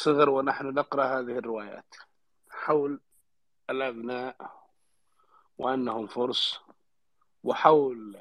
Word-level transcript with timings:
الصغر 0.00 0.30
ونحن 0.30 0.66
نقرأ 0.66 1.04
هذه 1.04 1.38
الروايات. 1.38 1.94
حول 2.50 3.00
الأبناء 3.70 4.36
وأنهم 5.58 6.06
فرس 6.06 6.60
وحول 7.44 8.16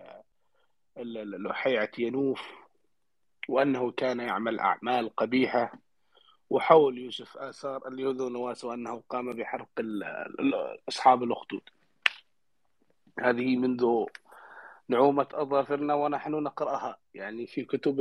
لحيعة 0.97 1.92
ينوف 1.97 2.42
وأنه 3.50 3.92
كان 3.92 4.20
يعمل 4.20 4.60
أعمال 4.60 5.15
قبيحة 5.15 5.73
وحول 6.50 6.97
يوسف 6.97 7.37
آثار 7.37 7.87
اليهود 7.87 8.21
ونواس 8.21 8.65
وأنه 8.65 9.04
قام 9.09 9.34
بحرق 9.34 9.70
أصحاب 10.89 11.23
الأخدود. 11.23 11.61
هذه 13.20 13.57
منذ 13.57 14.06
نعومة 14.87 15.28
أظافرنا 15.34 15.93
ونحن 15.93 16.32
نقرأها 16.32 16.98
يعني 17.14 17.48
في 17.48 17.65
كتب 17.65 18.00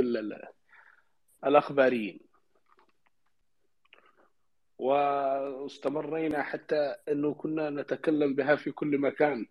الأخباريين. 1.45 2.28
واستمرينا 4.79 6.43
حتى 6.43 6.97
أنه 7.09 7.35
كنا 7.35 7.71
نتكلم 7.71 8.35
بها 8.35 8.57
في 8.57 8.71
كل 8.71 8.99
مكان. 8.99 9.47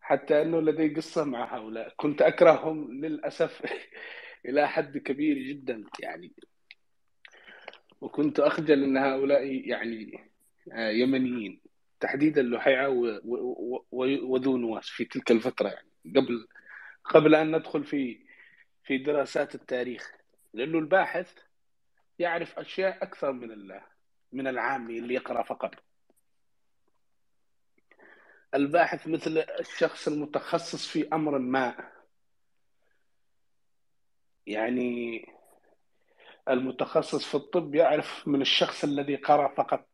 حتى 0.00 0.42
أنه 0.42 0.60
لدي 0.60 0.94
قصة 0.94 1.24
مع 1.24 1.56
هؤلاء. 1.56 1.94
كنت 1.96 2.22
أكرههم 2.22 3.04
للأسف 3.04 3.62
إلى 4.46 4.68
حد 4.68 4.98
كبير 4.98 5.38
جدا 5.38 5.84
يعني. 6.00 6.32
وكنت 8.00 8.40
أخجل 8.40 8.84
أن 8.84 8.96
هؤلاء 8.96 9.68
يعني 9.68 10.30
آه، 10.72 10.90
يمنيين. 10.90 11.60
تحديدا 12.00 12.42
لحيعة 12.42 12.88
وذو 14.22 14.56
نواس 14.56 14.88
في 14.88 15.04
تلك 15.04 15.30
الفترة 15.30 15.68
يعني. 15.68 15.88
قبل 16.16 16.48
قبل 17.04 17.34
أن 17.34 17.56
ندخل 17.56 17.84
في 17.84 18.18
في 18.84 18.98
دراسات 18.98 19.54
التاريخ. 19.54 20.12
لأنه 20.54 20.78
الباحث 20.78 21.34
يعرف 22.22 22.58
أشياء 22.58 23.02
أكثر 23.02 23.32
من 23.32 23.80
من 24.32 24.46
العامي 24.46 24.98
اللي 24.98 25.14
يقرأ 25.14 25.42
فقط. 25.42 25.74
الباحث 28.54 29.08
مثل 29.08 29.38
الشخص 29.60 30.08
المتخصص 30.08 30.88
في 30.88 31.08
أمر 31.12 31.38
ما. 31.38 31.92
يعني 34.46 35.26
المتخصص 36.48 37.24
في 37.24 37.34
الطب 37.34 37.74
يعرف 37.74 38.28
من 38.28 38.40
الشخص 38.40 38.84
الذي 38.84 39.16
قرأ 39.16 39.54
فقط 39.54 39.88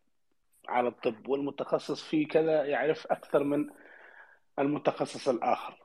على 0.69 0.89
الطب 0.89 1.29
والمتخصص 1.29 2.03
في 2.03 2.25
كذا 2.25 2.65
يعرف 2.65 3.07
أكثر 3.07 3.45
من 3.45 3.71
المتخصص 4.59 5.29
الآخر. 5.29 5.79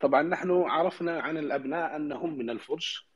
طبعا 0.00 0.22
نحن 0.22 0.50
عرفنا 0.50 1.20
عن 1.20 1.38
الأبناء 1.38 1.96
أنهم 1.96 2.38
من 2.38 2.50
الفرس 2.50 3.08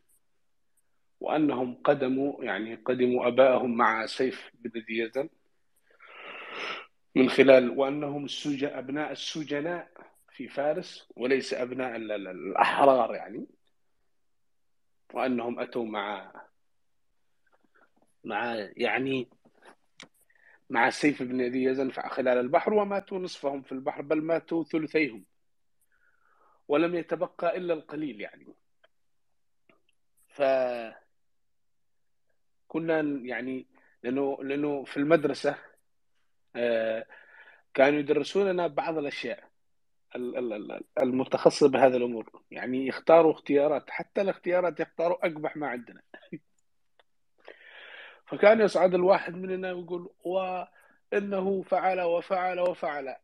وأنهم 1.22 1.74
قدموا 1.84 2.44
يعني 2.44 2.74
قدموا 2.74 3.26
أبائهم 3.28 3.76
مع 3.76 4.06
سيف 4.06 4.50
بن 4.54 4.80
ذي 4.80 4.98
يزن 4.98 5.28
من 7.14 7.28
خلال 7.28 7.70
وأنهم 7.70 8.24
السجن 8.24 8.68
أبناء 8.68 9.12
السجناء 9.12 9.90
في 10.30 10.48
فارس 10.48 11.08
وليس 11.16 11.54
أبناء 11.54 11.96
الأحرار 11.96 13.14
يعني. 13.14 13.46
وأنهم 15.14 15.60
أتوا 15.60 15.84
مع 15.84 16.32
مع 18.24 18.54
يعني 18.76 19.28
مع 20.70 20.90
سيف 20.90 21.22
بن 21.22 21.42
ذي 21.42 21.64
يزن 21.64 21.90
خلال 21.90 22.38
البحر 22.38 22.74
وماتوا 22.74 23.18
نصفهم 23.18 23.62
في 23.62 23.72
البحر 23.72 24.02
بل 24.02 24.22
ماتوا 24.22 24.64
ثلثيهم 24.64 25.24
ولم 26.68 26.94
يتبقى 26.94 27.56
إلا 27.56 27.74
القليل 27.74 28.20
يعني. 28.20 28.54
ف 30.28 30.42
كنا 32.72 33.00
يعني 33.24 33.66
لأنه 34.02 34.38
لأنه 34.42 34.84
في 34.84 34.96
المدرسة 34.96 35.56
آه، 36.56 37.06
كانوا 37.74 37.98
يدرسون 37.98 38.48
لنا 38.48 38.66
بعض 38.66 38.98
الأشياء 38.98 39.48
المتخصصة 41.02 41.68
بهذه 41.68 41.96
الأمور. 41.96 42.42
يعني 42.50 42.86
يختاروا 42.86 43.32
اختيارات 43.32 43.90
حتى 43.90 44.20
الاختيارات 44.20 44.80
يختاروا 44.80 45.26
أقبح 45.26 45.56
ما 45.56 45.66
عندنا. 45.66 46.02
فكان 48.28 48.60
يصعد 48.60 48.94
الواحد 48.94 49.34
مننا 49.34 49.72
ويقول 49.72 50.10
وإنه 50.24 51.62
فعل 51.62 52.00
وفعل 52.00 52.60
وفعل. 52.60 53.16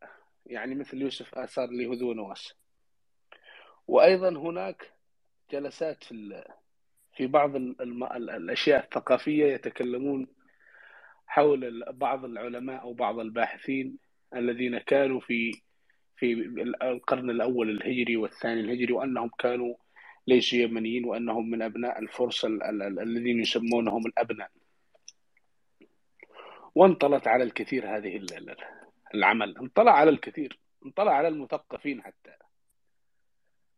يعني 0.47 0.75
مثل 0.75 1.03
يوسف 1.03 1.35
آثار 1.35 1.71
لهذو 1.71 2.13
نواس 2.13 2.55
وأيضا 3.87 4.29
هناك 4.29 4.93
جلسات 5.51 6.05
في 6.05 6.45
في 7.19 7.27
بعض 7.27 7.57
الأشياء 7.57 8.85
الثقافية 8.85 9.47
يتكلمون 9.47 10.27
حول 11.27 11.85
بعض 11.93 12.25
العلماء 12.25 12.83
أو 12.83 12.93
بعض 12.93 13.19
الباحثين 13.19 13.99
الذين 14.35 14.79
كانوا 14.79 15.21
في 15.21 15.53
في 16.17 16.33
القرن 16.83 17.31
الأول 17.31 17.71
الهجري 17.71 18.17
والثاني 18.17 18.61
الهجري 18.61 18.93
وأنهم 18.93 19.31
كانوا 19.39 19.75
ليسوا 20.27 20.59
يمنيين 20.59 21.05
وأنهم 21.05 21.51
من 21.51 21.63
أبناء 21.63 21.99
الفرس 21.99 22.45
الذين 22.45 23.41
يسمونهم 23.41 24.07
الأبناء. 24.07 24.51
وانطلت 26.75 27.29
على 27.29 27.45
الكثير 27.45 27.97
هذه 27.97 28.27
العمل. 29.15 29.59
انطلع 29.59 29.93
على 29.93 30.11
الكثير. 30.11 30.59
انطلع 30.87 31.13
على 31.13 31.29
المثقفين 31.29 32.03
حتى. 32.03 32.33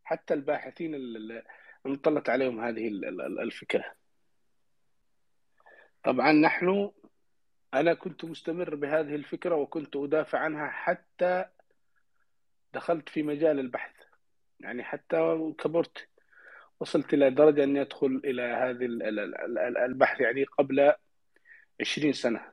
حتى 0.05 0.35
الباحثين 0.35 0.95
انطلت 1.87 2.29
عليهم 2.31 2.61
هذه 2.61 2.89
الفكرة. 3.43 3.95
طبعا 6.05 6.33
نحن 6.33 6.91
أنا 7.75 7.95
كنت 7.95 8.25
مستمر 8.25 8.75
بهذه 8.75 9.15
الفكرة 9.15 9.55
وكنت 9.55 9.97
أدافع 9.97 10.39
عنها 10.39 10.69
حتى 10.69 11.45
دخلت 12.75 13.09
في 13.09 13.23
مجال 13.23 13.59
البحث. 13.59 13.95
يعني 14.61 14.83
حتى 14.85 15.53
كبرت 15.59 16.09
وصلت 16.81 17.15
إلى 17.15 17.31
درجة 17.31 17.65
أني 17.65 17.81
أدخل 17.81 18.21
إلى 18.25 18.43
هذه 18.43 18.85
البحث 19.85 20.21
يعني 20.21 20.45
قبل 20.45 20.95
عشرين 21.81 22.13
سنة 22.13 22.53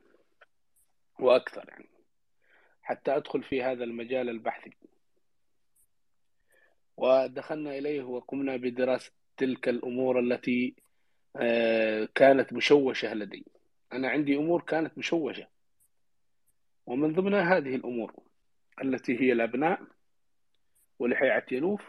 وأكثر 1.18 1.68
يعني 1.68 1.88
حتى 2.82 3.16
أدخل 3.16 3.42
في 3.42 3.62
هذا 3.62 3.84
المجال 3.84 4.28
البحثي. 4.28 4.76
ودخلنا 6.96 7.78
إليه 7.78 8.02
وقمنا 8.02 8.56
بدراسة 8.56 9.12
تلك 9.38 9.68
الأمور 9.68 10.20
التي 10.20 10.74
آه، 11.36 12.08
كانت 12.14 12.52
مشوشة 12.52 13.14
لدي. 13.14 13.46
أنا 13.92 14.08
عندي 14.08 14.36
أمور 14.36 14.62
كانت 14.62 14.98
مشوشة. 14.98 15.46
ومن 16.86 17.14
ضمنها 17.14 17.56
هذه 17.56 17.74
الأمور 17.74 18.14
التي 18.82 19.20
هي 19.20 19.32
الأبناء 19.32 19.82
ولحيعة 20.98 21.46
ينوف 21.52 21.82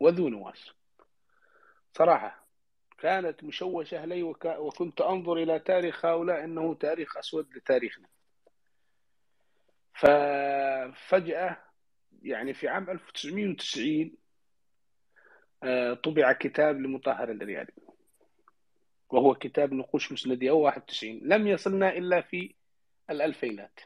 وذو 0.00 0.28
نواس. 0.28 0.70
صراحة 1.92 2.46
كانت 2.98 3.44
مشوشة 3.44 4.04
لي 4.04 4.22
وك... 4.22 4.44
وكنت 4.44 5.00
أنظر 5.00 5.36
إلى 5.36 5.58
تاريخ 5.58 6.04
هؤلاء 6.04 6.44
أنه 6.44 6.74
تاريخ 6.74 7.16
أسود 7.16 7.56
لتاريخنا. 7.56 8.08
ففجأة 9.94 11.56
يعني 12.22 12.54
في 12.54 12.68
عام 12.68 12.90
1990 12.90 14.00
آه، 14.04 14.29
طبع 16.02 16.32
كتاب 16.32 16.80
لمطهر 16.80 17.30
الريالي 17.30 17.72
وهو 19.10 19.34
كتاب 19.34 19.72
نقوش 19.72 20.12
مسندية 20.12 20.50
91 20.50 21.20
لم 21.22 21.46
يصلنا 21.46 21.96
إلا 21.96 22.20
في 22.20 22.54
الألفينات. 23.10 23.80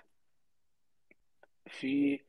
في 1.66 2.20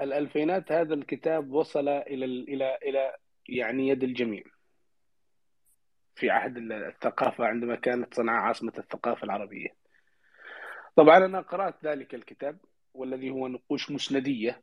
الألفينات 0.00 0.72
هذا 0.72 0.94
الكتاب 0.94 1.52
وصل 1.52 1.88
إلى 1.88 2.24
إلى 2.24 2.78
إلى 2.82 3.16
يعني 3.48 3.88
يد 3.88 4.02
الجميع. 4.02 4.42
في 6.14 6.30
عهد 6.30 6.56
الثقافة 6.56 7.44
عندما 7.44 7.76
كانت 7.76 8.14
صنعاء 8.14 8.42
عاصمة 8.42 8.72
الثقافة 8.78 9.24
العربية. 9.24 9.76
طبعا 10.96 11.16
أنا 11.16 11.40
قرأت 11.40 11.84
ذلك 11.84 12.14
الكتاب 12.14 12.58
والذي 12.94 13.30
هو 13.30 13.48
نقوش 13.48 13.90
مسندية. 13.90 14.62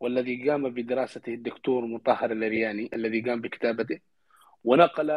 والذي 0.00 0.50
قام 0.50 0.70
بدراسته 0.70 1.34
الدكتور 1.34 1.86
مطهر 1.86 2.32
الأرياني 2.32 2.90
الذي 2.94 3.20
قام 3.20 3.40
بكتابته 3.40 4.00
ونقل 4.64 5.10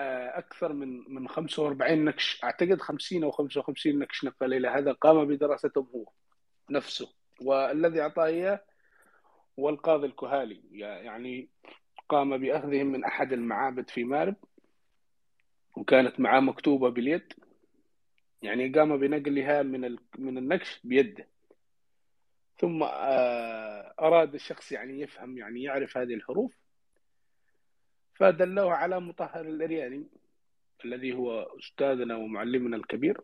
آه، 0.00 0.38
أكثر 0.38 0.72
من 0.72 1.14
من 1.14 1.28
45 1.28 2.04
نكش 2.04 2.44
أعتقد 2.44 2.80
50 2.80 3.24
أو 3.24 3.30
55 3.30 3.98
نكش 3.98 4.24
نقل 4.24 4.54
إلى 4.54 4.68
هذا 4.68 4.92
قام 4.92 5.24
بدراستهم 5.24 5.88
هو 5.94 6.04
نفسه 6.70 7.12
والذي 7.42 8.00
أعطاه 8.00 8.24
إياه 8.24 8.64
هو 9.58 9.68
القاضي 9.68 10.06
الكهالي. 10.06 10.62
يعني 10.72 11.50
قام 12.08 12.38
بأخذهم 12.38 12.86
من 12.86 13.04
أحد 13.04 13.32
المعابد 13.32 13.90
في 13.90 14.04
مارب 14.04 14.36
وكانت 15.76 16.20
معاه 16.20 16.40
مكتوبة 16.40 16.88
باليد 16.88 17.32
يعني 18.42 18.68
قام 18.68 18.96
بنقلها 18.96 19.62
من 19.62 19.96
من 20.18 20.38
النكش 20.38 20.80
بيده. 20.84 21.28
ثم 22.62 22.82
آه، 22.82 23.72
فأراد 24.02 24.34
الشخص 24.34 24.72
يعني 24.72 25.00
يفهم 25.00 25.38
يعني 25.38 25.62
يعرف 25.62 25.96
هذه 25.96 26.14
الحروف 26.14 26.56
فدلوه 28.14 28.72
على 28.72 29.00
مطهر 29.00 29.40
الأرياني 29.40 30.06
الذي 30.84 31.14
هو 31.14 31.42
أستاذنا 31.58 32.16
ومعلمنا 32.16 32.76
الكبير 32.76 33.20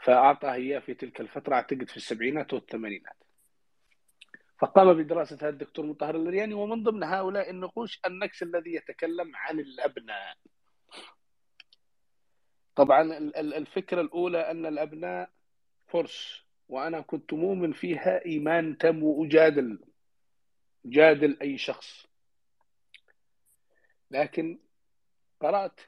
فأعطاه 0.00 0.52
إياه 0.54 0.78
في 0.78 0.94
تلك 0.94 1.20
الفترة 1.20 1.54
أعتقد 1.54 1.88
في 1.88 1.96
السبعينات 1.96 2.52
والثمانينات. 2.54 3.16
فقام 4.58 4.94
بدراسة 4.94 5.36
هذا 5.36 5.48
الدكتور 5.48 5.86
مطهر 5.86 6.16
الرياني 6.16 6.54
ومن 6.54 6.82
ضمن 6.82 7.04
هؤلاء 7.04 7.50
النقوش 7.50 8.00
النكش 8.06 8.42
الذي 8.42 8.74
يتكلم 8.74 9.36
عن 9.36 9.60
الأبناء. 9.60 10.36
طبعا 12.76 13.02
الفكرة 13.36 14.00
الأولى 14.00 14.50
أن 14.50 14.66
الأبناء 14.66 15.30
فرس. 15.88 16.45
وأنا 16.68 17.00
كنت 17.00 17.32
مؤمن 17.32 17.72
فيها 17.72 18.24
إيمان 18.24 18.78
تم 18.78 19.02
وأجادل 19.02 19.78
جادل 20.84 21.38
أي 21.42 21.58
شخص. 21.58 22.06
لكن 24.10 24.58
قرأت 25.40 25.80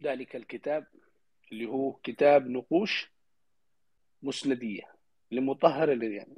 ذلك 0.00 0.36
الكتاب 0.36 0.86
اللي 1.52 1.66
هو 1.66 1.92
كتاب 1.92 2.46
نقوش 2.46 3.10
مسندية 4.22 4.94
لمطهر 5.30 5.92
الرياني 5.92 6.36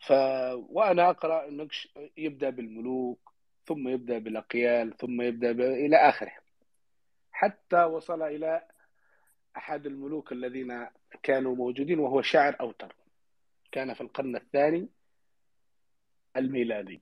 ف 0.00 0.12
وأنا 0.68 1.10
أقرأ 1.10 1.48
النقش 1.48 1.88
يبدأ 2.16 2.50
بالملوك 2.50 3.32
ثم 3.66 3.88
يبدأ 3.88 4.18
بالأقيال 4.18 4.96
ثم 4.96 5.22
يبدأ 5.22 5.52
ب... 5.52 5.60
إلى 5.60 5.96
آخره. 5.96 6.32
حتى 7.32 7.84
وصل 7.84 8.22
إلى 8.22 8.68
أحد 9.56 9.86
الملوك 9.86 10.32
الذين 10.32 10.86
كانوا 11.22 11.56
موجودين 11.56 11.98
وهو 11.98 12.22
شاعر 12.22 12.56
أوتر 12.60 12.94
كان 13.72 13.94
في 13.94 14.00
القرن 14.00 14.36
الثاني 14.36 14.88
الميلادي. 16.36 17.00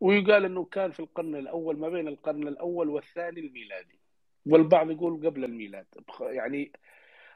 ويقال 0.00 0.44
إنه 0.44 0.64
كان 0.64 0.92
في 0.92 1.00
القرن 1.00 1.36
الأول 1.36 1.78
ما 1.78 1.88
بين 1.88 2.08
القرن 2.08 2.48
الأول 2.48 2.88
والثاني 2.88 3.40
الميلادي. 3.40 3.98
والبعض 4.46 4.90
يقول 4.90 5.26
قبل 5.26 5.44
الميلاد 5.44 5.86
يعني 6.20 6.72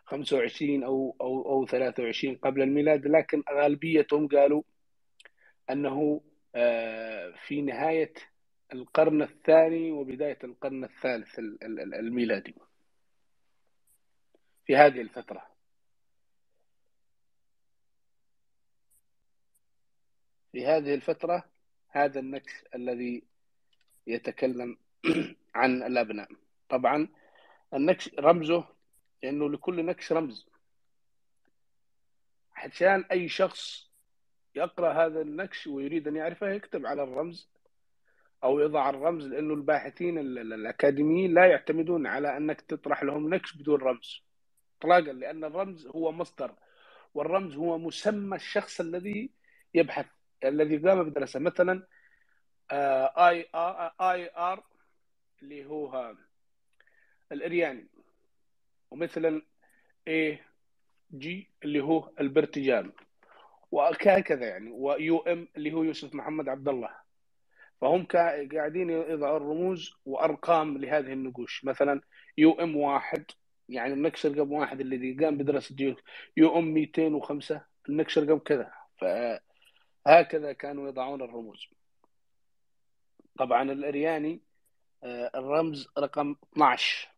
25 0.05 0.85
أو 0.85 1.17
أو 1.21 1.49
أو 1.49 1.67
23 1.67 2.37
قبل 2.37 2.63
الميلاد 2.63 3.07
لكن 3.07 3.43
غالبيتهم 3.51 4.29
قالوا 4.29 4.63
أنه 5.71 6.21
آه، 6.55 7.35
في 7.47 7.63
نهاية 7.63 8.13
القرن 8.73 9.23
الثاني 9.23 9.91
وبداية 9.91 10.39
القرن 10.45 10.85
الثالث 10.85 11.39
الميلادي. 11.99 12.55
في 14.67 14.77
هذه 14.77 15.01
الفترة؟ 15.01 15.47
في 20.53 20.67
هذه 20.67 20.95
الفترة 20.95 21.45
هذا 21.89 22.21
النكس 22.21 22.53
الذي 22.75 23.23
يتكلم 24.07 24.79
عن 25.55 25.83
الأبناء. 25.83 26.29
طبعا 26.69 27.09
النكس 27.75 28.15
رمزه 28.19 28.69
لأنه 29.23 29.51
لكل 29.51 29.87
نكس 29.87 30.13
رمز. 30.13 30.49
عشان 32.57 33.05
أي 33.13 33.29
شخص 33.29 33.91
يقرأ 34.55 34.93
هذا 35.07 35.21
النكش 35.21 35.67
ويريد 35.67 36.09
أن 36.09 36.17
يعرفه 36.17 36.49
يكتب 36.49 36.87
على 36.87 37.03
الرمز 37.03 37.51
أو 38.45 38.61
يضع 38.61 38.91
الرمز 38.91 39.27
لأنه 39.27 39.55
الباحثين 39.55 40.19
الأكاديميين 40.19 41.35
لا 41.35 41.47
يعتمدون 41.47 42.07
على 42.07 42.37
أنك 42.37 42.61
تطرح 42.61 43.03
لهم 43.03 43.35
نكش 43.35 43.57
بدون 43.57 43.81
رمز. 43.81 44.26
إطلاقا 44.87 45.13
لأن 45.13 45.45
الرمز 45.45 45.87
هو 45.87 46.13
مصدر 46.13 46.55
والرمز 47.15 47.57
هو 47.57 47.79
مسمى 47.79 48.37
الشخص 48.37 48.81
الذي 48.81 49.31
يبحث 49.75 50.07
الذي 50.45 50.77
قام 50.77 51.11
بدراسة 51.11 51.41
مثلا 51.41 51.87
آي 52.73 53.49
آي 54.01 54.31
آر 54.37 54.65
اللي 55.43 55.67
هو 55.67 56.15
الأرياني. 57.33 57.87
ومثلا 58.91 59.43
AJ 60.09 61.51
اللي 61.65 61.81
هو 61.81 62.11
ألبرت 62.21 62.66
جام. 62.66 62.93
وهكذا 63.71 64.47
يعني. 64.47 64.71
و 64.71 65.19
UM 65.19 65.49
اللي 65.57 65.73
هو 65.73 65.83
يوسف 65.83 66.15
محمد 66.15 66.49
عبد 66.49 66.69
الله. 66.69 66.91
فهم 67.81 68.07
قاعدين 68.53 68.91
يضعوا 68.91 69.37
الرموز 69.37 69.95
وأرقام 70.05 70.79
لهذه 70.79 71.13
النقوش. 71.13 71.65
مثلا 71.65 72.01
UM 72.39 72.77
واحد 72.77 73.25
يعني 73.69 73.93
النقش 73.93 74.27
رقم 74.27 74.53
واحد 74.53 74.81
الذي 74.81 75.25
قام 75.25 75.37
بدراسه 75.37 75.97
UM 76.37 76.75
205 76.75 77.65
النقش 77.89 78.19
رقم 78.19 78.39
كذا. 78.39 78.73
فهكذا 80.05 80.53
كانوا 80.53 80.89
يضعون 80.89 81.23
الرموز. 81.23 81.69
طبعا 83.39 83.63
الأرياني 83.63 84.41
آه، 85.05 85.31
الرمز 85.35 85.89
رقم 85.99 86.37
12 86.53 87.09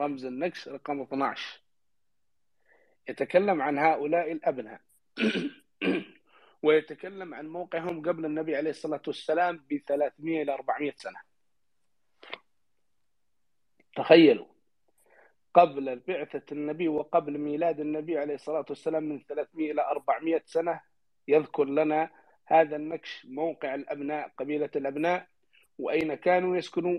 رمز 0.00 0.24
النكش 0.24 0.68
رقم 0.68 1.02
12 1.02 1.60
يتكلم 3.08 3.62
عن 3.62 3.78
هؤلاء 3.78 4.32
الأبناء. 4.32 4.80
ويتكلم 6.62 7.34
عن 7.34 7.48
موقعهم 7.48 8.02
قبل 8.02 8.24
النبي 8.24 8.56
عليه 8.56 8.70
الصلاة 8.70 9.02
والسلام 9.06 9.64
ب 9.70 9.76
300 9.86 10.42
إلى 10.42 10.54
400 10.54 10.92
سنة. 10.96 11.35
تخيلوا 13.96 14.46
قبل 15.54 15.96
بعثة 16.08 16.42
النبي 16.52 16.88
وقبل 16.88 17.38
ميلاد 17.38 17.80
النبي 17.80 18.18
عليه 18.18 18.34
الصلاة 18.34 18.64
والسلام 18.68 19.02
من 19.02 19.20
300 19.28 19.72
إلى 19.72 19.82
400 19.82 20.42
سنة 20.44 20.80
يذكر 21.28 21.64
لنا 21.64 22.10
هذا 22.46 22.76
النكش 22.76 23.26
موقع 23.26 23.74
الأبناء 23.74 24.32
قبيلة 24.38 24.70
الأبناء 24.76 25.28
وأين 25.78 26.14
كانوا 26.14 26.56
يسكنوا 26.56 26.98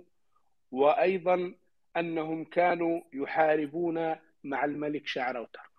وأيضا 0.71 1.55
أنهم 1.97 2.43
كانوا 2.45 3.01
يحاربون 3.13 4.15
مع 4.43 4.65
الملك 4.65 5.07
شعروتر 5.07 5.69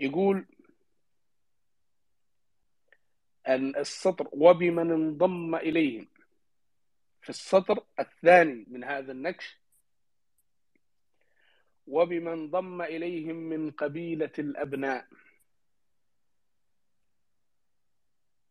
يقول 0.00 0.46
أن 3.48 3.76
السطر 3.76 4.28
وبمن 4.32 4.90
انضم 4.90 5.54
إليهم 5.54 6.08
في 7.28 7.34
السطر 7.34 7.84
الثاني 8.00 8.64
من 8.68 8.84
هذا 8.84 9.12
النكش. 9.12 9.60
وبمن 11.86 12.28
انضم 12.28 12.82
إليهم 12.82 13.36
من 13.36 13.70
قبيلة 13.70 14.32
الأبناء. 14.38 15.06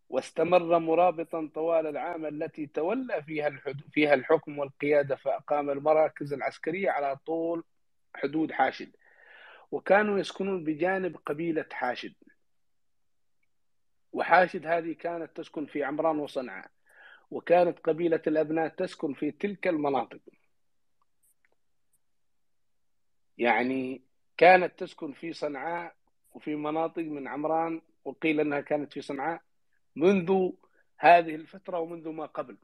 واستمر 0.09 0.79
مرابطا 0.79 1.49
طوال 1.55 1.87
العام 1.87 2.25
التي 2.25 2.67
تولى 2.67 3.23
فيها 3.23 3.49
فيها 3.91 4.13
الحكم 4.13 4.59
والقيادة 4.59 5.15
فأقام 5.15 5.69
المراكز 5.69 6.33
العسكرية 6.33 6.89
على 6.89 7.15
طول 7.15 7.63
حدود 8.15 8.51
حاشد. 8.51 8.95
وكانوا 9.71 10.19
يسكنون 10.19 10.63
بجانب 10.63 11.17
قبيلة 11.17 11.65
حاشد. 11.71 12.15
وحاشد 14.11 14.65
هذه 14.65 14.93
كانت 14.93 15.37
تسكن 15.37 15.65
في 15.65 15.83
عمران 15.83 16.19
وصنعاء. 16.19 16.76
وكانت 17.31 17.79
قبيلة 17.79 18.21
الأبناء 18.27 18.67
تسكن 18.67 19.13
في 19.13 19.31
تلك 19.31 19.67
المناطق. 19.67 20.19
يعني 23.37 24.01
كانت 24.37 24.79
تسكن 24.79 25.13
في 25.13 25.33
صنعاء 25.33 25.95
وفي 26.31 26.55
مناطق 26.55 27.01
من 27.03 27.27
عمران 27.27 27.81
وقيل 28.05 28.39
أنها 28.39 28.61
كانت 28.61 28.93
في 28.93 29.01
صنعاء 29.01 29.41
منذ 29.95 30.51
هذه 30.97 31.35
الفترة 31.35 31.79
ومنذ 31.79 32.09
ما 32.09 32.25
قبل. 32.25 32.57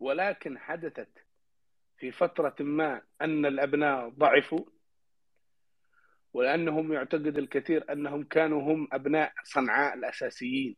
ولكن 0.00 0.58
حدثت 0.58 1.08
في 1.98 2.10
فترة 2.10 2.54
ما 2.60 3.02
أن 3.20 3.46
الأبناء 3.46 4.08
ضعفوا 4.08 4.64
ولأنهم 6.32 6.92
يعتقد 6.92 7.38
الكثير 7.38 7.92
أنهم 7.92 8.24
كانوا 8.24 8.62
هم 8.62 8.88
أبناء 8.92 9.32
صنعاء 9.44 9.94
الأساسيين. 9.94 10.76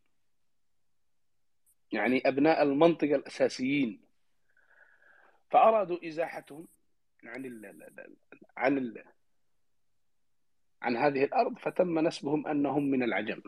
يعني 1.92 2.22
أبناء 2.28 2.62
المنطقة 2.62 3.14
الأساسيين. 3.14 4.00
فأرادوا 5.50 6.08
إزاحتهم 6.08 6.68
عن 7.24 7.44
ال 7.44 7.82
عن 8.56 8.78
ال 8.78 9.04
عن 10.82 10.96
هذه 10.96 11.24
الأرض 11.24 11.58
فتم 11.58 11.98
نسبهم 11.98 12.46
أنهم 12.46 12.90
من 12.90 13.02
العجم. 13.02 13.42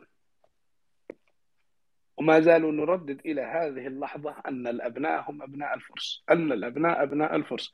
وما 2.16 2.40
زالوا 2.40 2.72
نردد 2.72 3.20
إلى 3.26 3.42
هذه 3.42 3.86
اللحظة 3.86 4.36
أن 4.48 4.66
الأبناء 4.66 5.30
هم 5.30 5.42
أبناء 5.42 5.74
الفرس. 5.74 6.24
أن 6.30 6.52
الأبناء 6.52 7.02
أبناء 7.02 7.36
الفرس. 7.36 7.72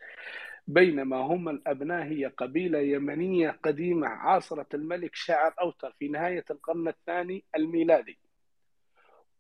بينما 0.67 1.17
هم 1.17 1.49
الأبناء 1.49 2.05
هي 2.05 2.27
قبيلة 2.27 2.79
يمنية 2.79 3.51
قديمة 3.51 4.09
عاصرة 4.09 4.67
الملك 4.75 5.15
شاعر 5.15 5.55
أوتر 5.61 5.93
في 5.99 6.09
نهاية 6.09 6.45
القرن 6.51 6.89
الثاني 6.89 7.45
الميلادي. 7.57 8.19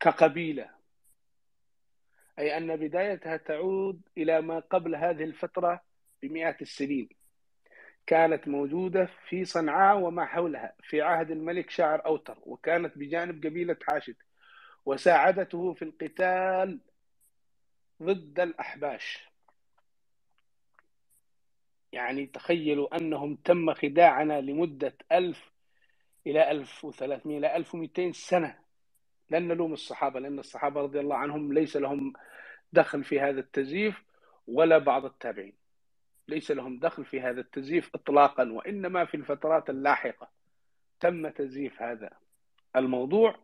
كقبيلة 0.00 0.75
أي 2.38 2.56
أن 2.56 2.76
بدايتها 2.76 3.36
تعود 3.36 4.02
إلى 4.18 4.40
ما 4.40 4.58
قبل 4.58 4.94
هذه 4.94 5.24
الفترة 5.24 5.80
بمئات 6.22 6.62
السنين. 6.62 7.08
كانت 8.06 8.48
موجودة 8.48 9.08
في 9.28 9.44
صنعاء 9.44 9.98
وما 9.98 10.24
حولها 10.24 10.74
في 10.82 11.02
عهد 11.02 11.30
الملك 11.30 11.70
شاعر 11.70 12.06
أوتر 12.06 12.38
وكانت 12.42 12.98
بجانب 12.98 13.46
قبيلة 13.46 13.76
حاشد 13.82 14.16
وساعدته 14.86 15.74
في 15.74 15.82
القتال 15.82 16.80
ضد 18.02 18.40
الأحباش. 18.40 19.28
يعني 21.92 22.26
تخيلوا 22.26 22.96
أنهم 22.96 23.36
تم 23.36 23.74
خداعنا 23.74 24.40
لمدة 24.40 24.96
ألف 25.12 25.52
إلى 26.26 26.50
1300 26.50 27.38
إلى 27.38 27.56
1200 27.56 28.12
سنة. 28.12 28.65
لن 29.30 29.48
نلوم 29.48 29.72
الصحابة 29.72 30.20
لأن 30.20 30.38
الصحابة 30.38 30.80
رضي 30.80 31.00
الله 31.00 31.16
عنهم 31.16 31.52
ليس 31.52 31.76
لهم 31.76 32.12
دخل 32.72 33.04
في 33.04 33.20
هذا 33.20 33.40
التزييف 33.40 34.02
ولا 34.46 34.78
بعض 34.78 35.04
التابعين. 35.04 35.54
ليس 36.28 36.50
لهم 36.50 36.78
دخل 36.78 37.04
في 37.04 37.20
هذا 37.20 37.40
التزييف 37.40 37.90
إطلاقا 37.94 38.52
وإنما 38.52 39.04
في 39.04 39.16
الفترات 39.16 39.70
اللاحقة 39.70 40.30
تم 41.00 41.28
تزييف 41.28 41.82
هذا 41.82 42.10
الموضوع 42.76 43.38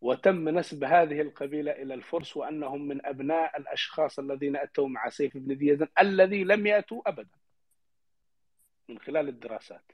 وتم 0.00 0.48
نسب 0.48 0.84
هذه 0.84 1.20
القبيلة 1.20 1.72
إلى 1.72 1.94
الفرس 1.94 2.36
وأنهم 2.36 2.88
من 2.88 3.06
أبناء 3.06 3.60
الأشخاص 3.60 4.18
الذين 4.18 4.56
أتوا 4.56 4.88
مع 4.88 5.08
سيف 5.08 5.36
بن 5.36 5.52
ذي 5.52 5.66
يزن 5.66 5.88
الذي 6.00 6.44
لم 6.44 6.66
يأتوا 6.66 7.08
أبدا 7.08 7.38
من 8.88 8.98
خلال 8.98 9.28
الدراسات. 9.28 9.92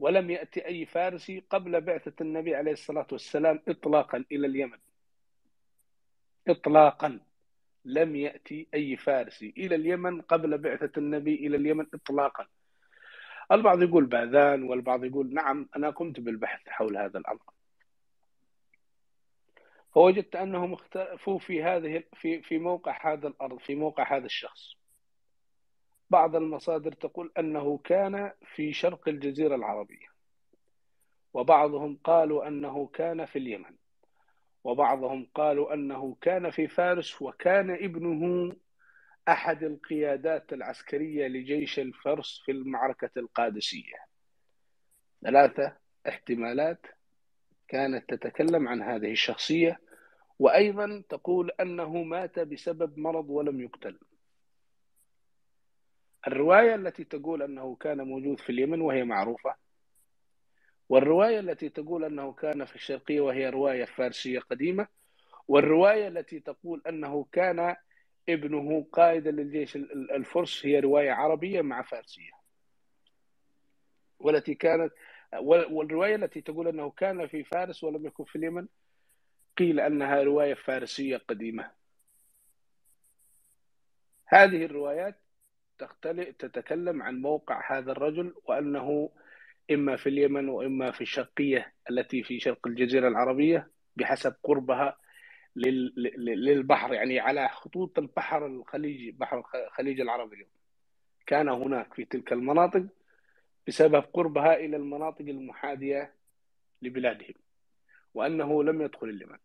ولم 0.00 0.30
يأتي 0.30 0.66
أي 0.66 0.86
فارسي 0.86 1.44
قبل 1.50 1.80
بعثة 1.80 2.12
النبي 2.20 2.54
عليه 2.54 2.72
الصلاة 2.72 3.06
والسلام 3.12 3.60
إطلاقا 3.68 4.24
إلى 4.32 4.46
اليمن. 4.46 4.78
إطلاقا. 6.48 7.20
لم 7.84 8.16
يأتي 8.16 8.68
أي 8.74 8.96
فارسي 8.96 9.54
إلى 9.56 9.74
اليمن 9.74 10.20
قبل 10.20 10.58
بعثة 10.58 10.92
النبي 10.96 11.34
إلى 11.34 11.56
اليمن 11.56 11.86
إطلاقا. 11.94 12.46
البعض 13.52 13.82
يقول 13.82 14.06
باذان 14.06 14.62
والبعض 14.62 15.04
يقول 15.04 15.34
نعم 15.34 15.68
أنا 15.76 15.90
قمت 15.90 16.20
بالبحث 16.20 16.68
حول 16.68 16.96
هذا 16.96 17.18
الأمر. 17.18 17.42
فوجدت 19.94 20.36
أنهم 20.36 20.72
اختلفوا 20.72 21.38
في 21.38 21.62
هذه 21.62 22.04
في 22.14 22.42
في 22.42 22.58
موقع 22.58 23.12
هذا 23.12 23.28
الأرض 23.28 23.58
في 23.58 23.74
موقع 23.74 24.16
هذا 24.16 24.26
الشخص. 24.26 24.79
بعض 26.10 26.36
المصادر 26.36 26.92
تقول 26.92 27.32
أنه 27.38 27.78
كان 27.78 28.32
في 28.54 28.72
شرق 28.72 29.08
الجزيرة 29.08 29.54
العربية 29.54 30.06
وبعضهم 31.34 31.98
قالوا 32.04 32.48
أنه 32.48 32.86
كان 32.86 33.24
في 33.24 33.38
اليمن 33.38 33.74
وبعضهم 34.64 35.30
قالوا 35.34 35.74
أنه 35.74 36.16
كان 36.20 36.50
في 36.50 36.68
فارس 36.68 37.22
وكان 37.22 37.70
ابنه 37.70 38.52
أحد 39.28 39.62
القيادات 39.62 40.52
العسكرية 40.52 41.26
لجيش 41.26 41.78
الفرس 41.78 42.42
في 42.44 42.52
المعركة 42.52 43.10
القادسية. 43.16 43.96
ثلاثة 45.22 45.76
احتمالات 46.08 46.86
كانت 47.68 48.14
تتكلم 48.14 48.68
عن 48.68 48.82
هذه 48.82 49.12
الشخصية 49.12 49.80
وأيضا 50.38 51.02
تقول 51.08 51.50
أنه 51.60 52.02
مات 52.02 52.38
بسبب 52.38 52.98
مرض 52.98 53.30
ولم 53.30 53.60
يقتل. 53.60 53.98
الرواية 56.26 56.74
التي 56.74 57.04
تقول 57.04 57.42
أنه 57.42 57.76
كان 57.76 58.00
موجود 58.00 58.40
في 58.40 58.50
اليمن 58.50 58.80
وهي 58.80 59.04
معروفة 59.04 59.54
والرواية 60.88 61.40
التي 61.40 61.68
تقول 61.68 62.04
أنه 62.04 62.32
كان 62.32 62.64
في 62.64 62.74
الشرقية 62.74 63.20
وهي 63.20 63.50
رواية 63.50 63.84
فارسية 63.84 64.38
قديمة 64.38 64.88
والرواية 65.48 66.08
التي 66.08 66.40
تقول 66.40 66.82
أنه 66.86 67.26
كان 67.32 67.76
ابنه 68.28 68.86
قائدا 68.92 69.30
للجيش 69.30 69.76
الفرس 70.16 70.66
هي 70.66 70.80
رواية 70.80 71.10
عربية 71.10 71.62
مع 71.62 71.82
فارسية. 71.82 72.30
والتي 74.18 74.54
كانت 74.54 74.92
والرواية 75.70 76.14
التي 76.14 76.40
تقول 76.40 76.68
أنه 76.68 76.90
كان 76.90 77.26
في 77.26 77.44
فارس 77.44 77.84
ولم 77.84 78.06
يكن 78.06 78.24
في 78.24 78.36
اليمن 78.36 78.68
قيل 79.58 79.80
أنها 79.80 80.22
رواية 80.22 80.54
فارسية 80.54 81.16
قديمة. 81.16 81.70
هذه 84.26 84.64
الروايات 84.64 85.20
تتكلم 86.38 87.02
عن 87.02 87.20
موقع 87.20 87.78
هذا 87.78 87.92
الرجل 87.92 88.34
وأنه 88.44 89.10
إما 89.70 89.96
في 89.96 90.08
اليمن 90.08 90.48
وإما 90.48 90.90
في 90.90 91.00
الشرقية 91.00 91.72
التي 91.90 92.22
في 92.22 92.40
شرق 92.40 92.66
الجزيرة 92.66 93.08
العربية 93.08 93.70
بحسب 93.96 94.34
قربها 94.42 94.96
للبحر 95.56 96.94
يعني 96.94 97.20
على 97.20 97.48
خطوط 97.48 97.98
البحر 97.98 98.46
الخليجي 98.46 99.10
بحر 99.10 99.44
الخليج 99.54 100.00
العربي 100.00 100.46
كان 101.26 101.48
هناك 101.48 101.94
في 101.94 102.04
تلك 102.04 102.32
المناطق 102.32 102.86
بسبب 103.68 104.04
قربها 104.12 104.54
إلى 104.54 104.76
المناطق 104.76 105.24
المحاذية 105.24 106.14
لبلادهم 106.82 107.34
وأنه 108.14 108.64
لم 108.64 108.82
يدخل 108.82 109.08
اليمن. 109.08 109.38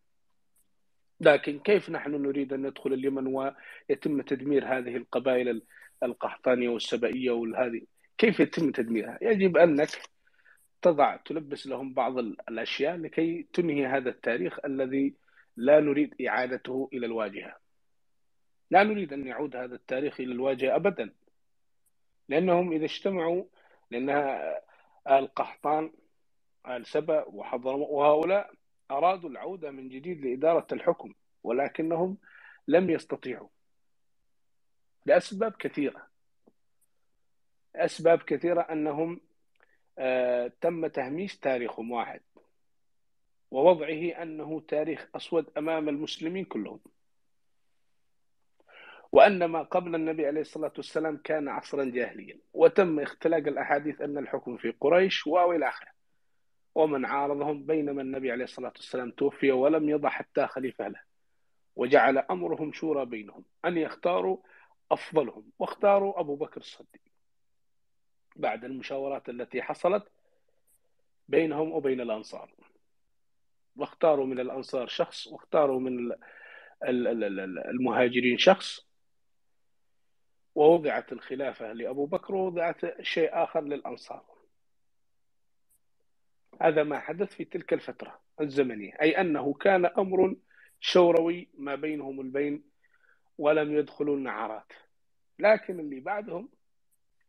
لكن 1.20 1.58
كيف 1.58 1.90
نحن 1.90 2.10
نريد 2.10 2.52
أن 2.52 2.66
ندخل 2.66 2.92
اليمن 2.92 3.26
ويتم 3.26 4.22
تدمير 4.22 4.64
هذه 4.64 4.96
القبائل 4.96 5.62
القحطانية 6.02 6.68
والسبائية 6.68 7.30
والهذه 7.30 7.80
كيف 8.18 8.40
يتم 8.40 8.70
تدميرها؟ 8.70 9.18
يجب 9.22 9.56
أنك 9.56 9.88
تضع 10.82 11.16
تلبس 11.16 11.66
لهم 11.66 11.94
بعض 11.94 12.18
الأشياء 12.18 12.96
لكي 12.96 13.46
تنهي 13.52 13.86
هذا 13.86 14.08
التاريخ 14.10 14.64
الذي 14.64 15.14
لا 15.56 15.80
نريد 15.80 16.22
إعادته 16.26 16.88
إلى 16.92 17.06
الواجهة. 17.06 17.56
لا 18.70 18.82
نريد 18.82 19.12
أن 19.12 19.26
يعود 19.26 19.56
هذا 19.56 19.74
التاريخ 19.74 20.20
إلى 20.20 20.32
الواجهة 20.32 20.76
أبدا. 20.76 21.14
لأنهم 22.28 22.72
إذا 22.72 22.84
اجتمعوا 22.84 23.44
لأنها 23.90 24.54
آل 25.08 25.34
قحطان 25.34 25.92
آل 26.68 26.86
سبأ 26.86 27.24
وحضرموت 27.28 27.88
وهؤلاء 27.90 28.50
أرادوا 28.90 29.30
العودة 29.30 29.70
من 29.70 29.88
جديد 29.88 30.26
لإدارة 30.26 30.66
الحكم 30.72 31.14
ولكنهم 31.42 32.18
لم 32.68 32.90
يستطيعوا. 32.90 33.48
لأسباب 35.06 35.52
كثيرة. 35.52 36.06
أسباب 37.76 38.18
كثيرة 38.22 38.60
أنهم 38.60 39.20
آه 39.98 40.52
تم 40.60 40.86
تهميش 40.86 41.38
تاريخهم 41.38 41.90
واحد 41.90 42.20
ووضعه 43.50 44.22
أنه 44.22 44.60
تاريخ 44.60 45.06
أسود 45.16 45.46
أمام 45.58 45.88
المسلمين 45.88 46.44
كلهم. 46.44 46.80
وأن 49.12 49.44
ما 49.44 49.62
قبل 49.62 49.94
النبي 49.94 50.26
عليه 50.26 50.40
الصلاة 50.40 50.72
والسلام 50.76 51.16
كان 51.16 51.48
عصرا 51.48 51.84
جاهليا 51.84 52.38
وتم 52.52 53.00
اختلاق 53.00 53.38
الأحاديث 53.46 54.00
أن 54.00 54.18
الحكم 54.18 54.56
في 54.56 54.70
قريش 54.80 55.26
وإلى 55.26 55.68
آخره. 55.68 55.96
ومن 56.74 57.04
عارضهم 57.04 57.66
بينما 57.66 58.02
النبي 58.02 58.32
عليه 58.32 58.44
الصلاة 58.44 58.72
والسلام 58.76 59.10
توفي 59.10 59.52
ولم 59.52 59.88
يضع 59.88 60.08
حتى 60.08 60.46
خليفة 60.46 60.88
له 60.88 61.00
وجعل 61.76 62.18
أمرهم 62.18 62.72
شورى 62.72 63.06
بينهم 63.06 63.44
أن 63.64 63.76
يختاروا 63.76 64.38
أفضلهم 64.90 65.50
واختاروا 65.58 66.20
أبو 66.20 66.36
بكر 66.36 66.60
الصديق. 66.60 67.02
بعد 68.36 68.64
المشاورات 68.64 69.28
التي 69.28 69.62
حصلت 69.62 70.12
بينهم 71.28 71.72
وبين 71.72 72.00
الأنصار. 72.00 72.54
واختاروا 73.76 74.26
من 74.26 74.40
الأنصار 74.40 74.86
شخص 74.86 75.26
واختاروا 75.26 75.80
من 75.80 76.12
المهاجرين 77.70 78.38
شخص. 78.38 78.86
ووضعت 80.54 81.12
الخلافة 81.12 81.72
لأبو 81.72 82.06
بكر 82.06 82.34
ووضعت 82.34 83.02
شيء 83.02 83.30
آخر 83.32 83.60
للأنصار. 83.60 84.24
هذا 86.60 86.82
ما 86.82 87.00
حدث 87.00 87.34
في 87.34 87.44
تلك 87.44 87.72
الفترة 87.72 88.20
الزمنية. 88.40 88.92
أي 89.00 89.20
أنه 89.20 89.52
كان 89.54 89.86
أمر 89.86 90.36
شوروي 90.80 91.48
ما 91.58 91.74
بينهم 91.74 92.20
البين 92.20 92.75
ولم 93.38 93.76
يدخلوا 93.76 94.16
النعرات. 94.16 94.72
لكن 95.38 95.80
اللي 95.80 96.00
بعدهم 96.00 96.48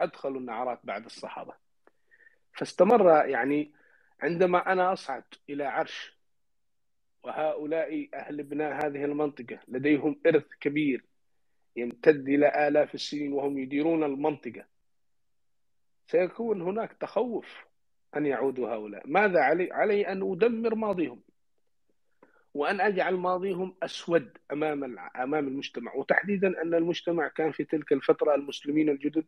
أدخلوا 0.02 0.40
النعرات 0.40 0.80
بعد 0.84 1.06
الصحابة. 1.06 1.54
فاستمر 2.54 3.26
يعني 3.26 3.74
عندما 4.20 4.72
أنا 4.72 4.94
أصعد 4.94 5.24
إلى 5.50 5.66
عرش 5.66 6.18
وهؤلاء 7.24 8.10
أهل 8.14 8.40
ابناء 8.40 8.86
هذه 8.86 9.06
المنطقة 9.06 9.60
لديهم 9.68 10.22
إرث 10.28 10.46
كبير 10.60 11.06
يمتد 11.76 12.30
إلى 12.30 12.68
آلاف 12.68 12.96
السنين 12.96 13.34
وهم 13.34 13.58
يديرون 13.58 14.04
المنطقة 14.04 14.66
سيكون 16.08 16.62
هناك 16.62 16.94
تخوف 16.94 17.66
أن 18.18 18.26
يعودوا 18.26 18.70
هؤلاء. 18.70 19.08
ماذا 19.08 19.40
علي؟ 19.40 19.70
علي 19.72 20.08
أن 20.08 20.32
أدمر 20.32 20.76
ماضيهم. 20.76 21.22
وأن 22.58 22.82
أجعل 22.82 23.16
ماضيهم 23.16 23.76
أسود 23.84 24.38
أمام 24.52 25.00
أمام 25.00 25.48
المجتمع. 25.48 25.96
وتحديدا 25.96 26.62
أن 26.62 26.74
المجتمع 26.74 27.28
كان 27.28 27.52
في 27.52 27.64
تلك 27.64 27.92
الفترة 27.94 28.36
المسلمين 28.36 28.90
الجدد 28.90 29.26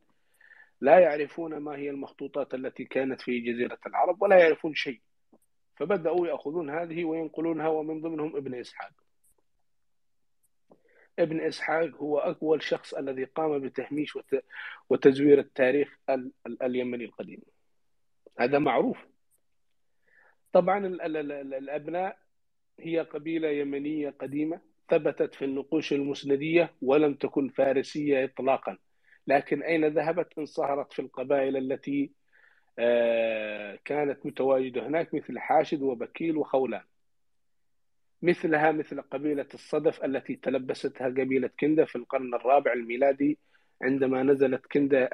لا 0.82 1.00
يعرفون 1.00 1.58
ما 1.58 1.76
هي 1.76 1.90
المخطوطات 1.90 2.54
التي 2.54 2.86
كانت 2.86 3.22
في 3.22 3.40
جزيرة 3.40 3.80
العرب 3.88 4.22
ولا 4.22 4.38
يعرفون 4.40 4.74
شيء. 4.76 5.02
فبدأوا 5.76 6.28
يأخذون 6.28 6.70
هذه 6.70 7.06
وينقلونها 7.06 7.68
ومن 7.68 8.02
ضمنهم 8.02 8.36
ابن 8.36 8.56
إسحاق. 8.56 8.92
ابن 11.20 11.42
إسحاق 11.42 11.96
هو 11.96 12.18
أول 12.20 12.64
شخص 12.64 12.94
الذي 12.94 13.24
قام 13.24 13.60
بتهميش 13.60 14.18
وتزوير 14.90 15.40
التاريخ 15.40 15.98
اليمني 16.62 17.06
القديم. 17.06 17.42
هذا 18.40 18.60
معروف. 18.60 18.98
طبعا 20.54 20.88
الأبناء 20.88 22.29
هي 22.82 23.00
قبيلة 23.00 23.48
يمنية 23.50 24.10
قديمة 24.10 24.62
ثبتت 24.90 25.36
في 25.36 25.46
النقوش 25.46 25.94
المسندية 25.94 26.74
ولم 26.82 27.14
تكن 27.14 27.50
فارسية 27.50 28.26
إطلاقا. 28.26 28.78
لكن 29.28 29.64
أين 29.64 29.86
ذهبت؟ 29.86 30.28
انصهرت 30.38 30.94
في 30.94 31.02
القبائل 31.02 31.58
التي 31.58 32.12
آه، 32.80 33.80
كانت 33.86 34.26
متواجدة 34.26 34.88
هناك 34.88 35.14
مثل 35.14 35.40
حاشد 35.40 35.82
وبكيل 35.82 36.38
وخولان. 36.38 36.84
مثلها 38.22 38.72
مثل 38.72 39.02
قبيلة 39.02 39.48
الصدف 39.54 40.06
التي 40.06 40.36
تلبستها 40.36 41.08
قبيلة 41.08 41.50
كندة 41.60 41.86
في 41.86 41.96
القرن 41.96 42.34
الرابع 42.34 42.74
الميلادي 42.74 43.40
عندما 43.82 44.24
نزلت 44.24 44.66
كندة 44.66 45.10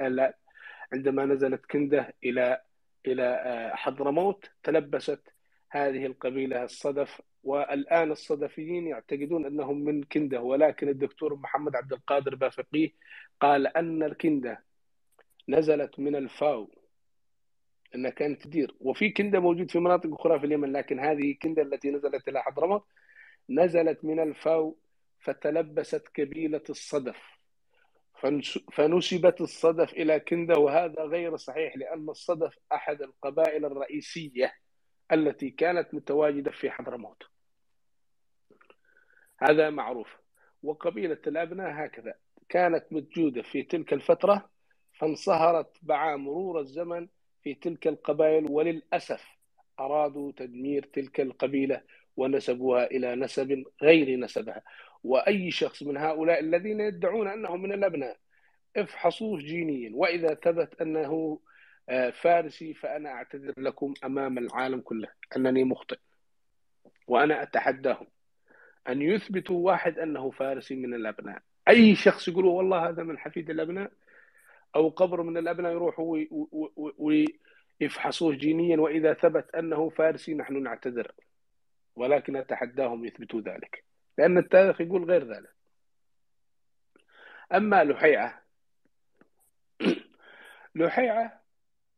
عندما 0.94 1.26
نزلت 1.26 1.66
كندة 1.66 2.14
إلى 2.24 2.62
إلى 3.08 3.24
آه، 3.24 3.76
حضرموت 3.76 4.52
تلبست 4.64 5.22
هذه 5.70 6.06
القبيلة 6.06 6.64
الصدف 6.64 7.22
والآن 7.46 8.12
الصدفيين 8.12 8.88
يعتقدون 8.88 9.46
أنهم 9.46 9.84
من 9.84 10.04
كندة 10.04 10.42
ولكن 10.42 10.90
الدكتور 10.90 11.36
محمد 11.36 11.76
عبد 11.76 11.94
القادر 11.94 12.36
بافقيه 12.36 12.92
قال 13.40 13.68
أن 13.78 14.04
الكندة 14.04 14.64
نزلت 15.50 16.00
من 16.00 16.16
الفاو. 16.16 16.72
أنها 17.96 18.12
كانت 18.12 18.44
تدير. 18.44 18.76
وفي 18.80 19.10
كنده 19.10 19.40
موجود 19.40 19.72
في 19.72 19.80
مناطق 19.80 20.14
أخرى 20.14 20.40
في 20.40 20.46
اليمن 20.46 20.72
لكن 20.72 21.00
هذه 21.00 21.36
كنده 21.42 21.62
التي 21.62 21.92
نزلت 21.92 22.28
إلى 22.28 22.44
حضرموت 22.44 22.86
نزلت 23.50 24.06
من 24.06 24.20
الفاو 24.20 24.78
فتلبست 25.20 26.08
كبيله 26.08 26.64
الصدف. 26.70 27.18
فنسبت 28.74 29.42
الصدف 29.42 29.94
إلى 29.94 30.20
كنده 30.20 30.60
وهذا 30.60 31.02
غير 31.04 31.38
صحيح 31.38 31.78
لأن 31.78 32.10
الصدف 32.10 32.58
أحد 32.74 33.02
القبائل 33.02 33.66
الرئيسية 33.66 34.54
التي 35.12 35.50
كانت 35.50 35.94
متواجدة 35.94 36.52
في 36.52 36.72
حضرموت. 36.72 37.35
هذا 39.40 39.70
معروف. 39.70 40.16
وقبيلة 40.64 41.18
الأبناء 41.28 41.86
هكذا 41.86 42.14
كانت 42.50 42.86
موجوده 42.92 43.42
في 43.42 43.64
تلك 43.64 43.94
الفترة 43.94 44.50
فانصهرت 44.94 45.78
مع 45.84 46.16
مرور 46.16 46.60
الزمن 46.60 47.08
في 47.44 47.54
تلك 47.54 47.88
القبائل 47.88 48.52
وللأسف 48.52 49.26
أرادوا 49.80 50.32
تدمير 50.38 50.86
تلك 50.94 51.22
القبيلة 51.22 51.82
ونسبوها 52.18 52.86
إلى 52.86 53.16
نسب 53.16 53.64
غير 53.82 54.20
نسبها. 54.20 54.62
وأي 55.04 55.52
شخص 55.52 55.84
من 55.84 55.98
هؤلاء 55.98 56.40
الذين 56.40 56.80
يدعون 56.80 57.28
أنهم 57.28 57.62
من 57.62 57.74
الأبناء 57.74 58.18
افحصوه 58.78 59.40
جينيا. 59.40 59.92
وإذا 59.94 60.34
ثبت 60.34 60.82
أنه 60.82 61.40
آه، 61.90 62.10
فارسي 62.10 62.74
فأنا 62.74 63.10
أعتذر 63.10 63.54
لكم 63.58 63.94
أمام 64.04 64.38
العالم 64.38 64.82
كله 64.82 65.08
أنني 65.38 65.64
مخطئ 65.64 65.98
وأنا 67.08 67.44
أتحداهم. 67.44 68.08
أن 68.90 69.02
يثبتوا 69.02 69.66
واحد 69.66 70.00
أنه 70.00 70.32
فارسي 70.32 70.76
من 70.76 70.94
الأبناء. 70.94 71.42
أي 71.70 71.96
شخص 71.96 72.28
يقول 72.28 72.46
والله 72.46 72.90
هذا 72.90 73.04
من 73.04 73.18
حفيد 73.18 73.50
الأبناء 73.50 73.92
أو 74.76 74.90
قبر 74.90 75.22
من 75.24 75.38
الأبناء 75.38 75.72
يروحوا 75.72 76.18
ويفحصوه 77.80 78.36
جينيا 78.36 78.78
وإذا 78.78 79.14
ثبت 79.14 79.56
أنه 79.56 79.90
فارسي 79.90 80.34
نحن 80.34 80.64
نعتذر. 80.64 81.12
ولكن 81.96 82.34
نتحداهم 82.34 83.06
يثبتوا 83.06 83.42
ذلك. 83.42 83.84
لأن 84.18 84.38
التاريخ 84.38 84.82
يقول 84.82 85.04
غير 85.04 85.24
ذلك. 85.24 85.56
أما 87.54 87.84
لحيعة 87.84 88.42
لحيعة 90.76 91.42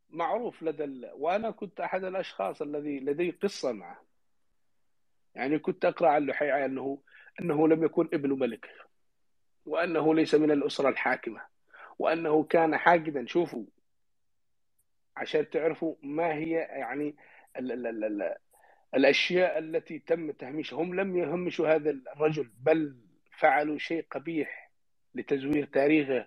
معروف 0.10 0.64
لدى 0.64 0.84
ال... 0.84 1.12
وأنا 1.14 1.52
كنت 1.52 1.80
أحد 1.80 2.04
الأشخاص 2.04 2.62
الذي 2.62 3.00
لدي 3.00 3.32
قصة 3.32 3.72
معه. 3.72 4.07
يعني 5.38 5.60
كنت 5.60 5.86
أقرأ 5.86 6.10
عن 6.10 6.26
لحيعه 6.26 6.66
انه 6.66 7.00
أنه 7.42 7.68
لم 7.68 7.84
يكن 7.84 8.10
ابن 8.14 8.40
ملك 8.40 8.70
وأنه 9.66 10.16
ليس 10.16 10.36
من 10.36 10.52
الأسرة 10.52 10.90
الحاكمة 10.90 11.42
وأنه 12.00 12.44
كان 12.44 12.78
حاقدا 12.78 13.26
شوفوا 13.26 13.66
عشان 15.18 15.50
تعرفوا 15.50 15.96
ما 16.04 16.34
هي 16.34 16.52
يعني 16.52 17.16
ال 17.58 17.72
ال 17.72 17.88
ال 17.88 18.04
ال 18.04 18.36
الأشياء 18.96 19.60
التي 19.60 20.00
تم 20.00 20.32
تهميشها. 20.32 20.82
هم 20.82 20.96
لم 21.00 21.18
يهمشوا 21.18 21.76
هذا 21.76 21.90
الرجل 21.90 22.52
بل 22.60 22.98
فعلوا 23.40 23.78
شيء 23.78 24.06
قبيح 24.12 24.72
لتزوير 25.16 25.66
تاريخه 25.66 26.26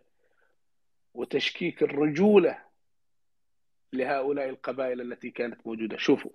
وتشكيك 1.14 1.82
الرجولة 1.82 2.58
لهؤلاء 3.92 4.48
القبائل 4.48 5.00
التي 5.00 5.30
كانت 5.30 5.66
موجودة. 5.66 5.96
شوفوا 5.96 6.30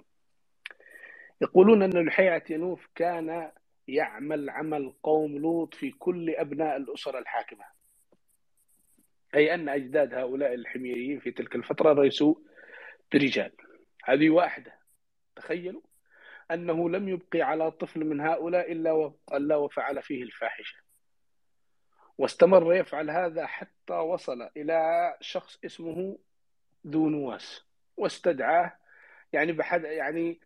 يقولون 1.41 1.83
أن 1.83 2.05
لحيعه 2.05 2.43
ينوف 2.49 2.87
كان 2.95 3.51
يعمل 3.87 4.49
عمل 4.49 4.93
قوم 5.03 5.37
لوط 5.37 5.73
في 5.73 5.91
كل 5.91 6.29
أبناء 6.29 6.77
الاسر 6.77 7.19
الحاكمة. 7.19 7.65
أي 9.35 9.53
أن 9.53 9.69
أجداد 9.69 10.13
هؤلاء 10.13 10.53
الحميريين 10.53 11.19
في 11.19 11.31
تلك 11.31 11.55
الفترة 11.55 12.03
ليسوا 12.03 12.35
برجال. 13.13 13.51
هذه 14.03 14.29
واحدة. 14.29 14.73
تخيلوا 15.35 15.81
أنه 16.51 16.89
لم 16.89 17.09
يبقي 17.09 17.41
على 17.41 17.71
طفل 17.71 18.05
من 18.05 18.21
هؤلاء 18.21 18.71
إلا 18.71 19.13
إلا 19.33 19.55
وفعل 19.55 20.01
فيه 20.01 20.23
الفاحشة. 20.23 20.85
واستمر 22.17 22.73
يفعل 22.73 23.09
هذا 23.09 23.45
حتى 23.45 23.93
وصل 23.93 24.49
إلى 24.57 25.13
شخص 25.21 25.59
اسمه 25.65 26.17
ذو 26.87 27.09
نواس 27.09 27.65
واستدعاه 27.97 28.77
يعني 29.33 29.51
بحد 29.51 29.83
يعني 29.83 30.39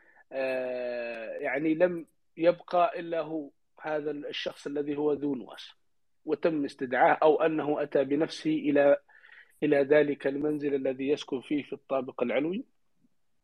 يعني 1.41 1.73
لم 1.75 2.05
يبقى 2.37 2.99
إلا 2.99 3.21
هو 3.21 3.49
هذا 3.81 4.11
الشخص 4.11 4.67
الذي 4.67 4.97
هو 4.97 5.13
ذو 5.13 5.35
نواس 5.35 5.71
وتم 6.25 6.65
استدعاه 6.65 7.17
أو 7.23 7.41
أنه 7.41 7.83
أتى 7.83 8.03
بنفسه 8.03 8.49
إلى 8.51 8.97
إلى 9.63 9.77
ذلك 9.77 10.27
المنزل 10.27 10.75
الذي 10.75 11.09
يسكن 11.09 11.41
فيه 11.41 11.63
في 11.63 11.73
الطابق 11.73 12.23
العلوي. 12.23 12.65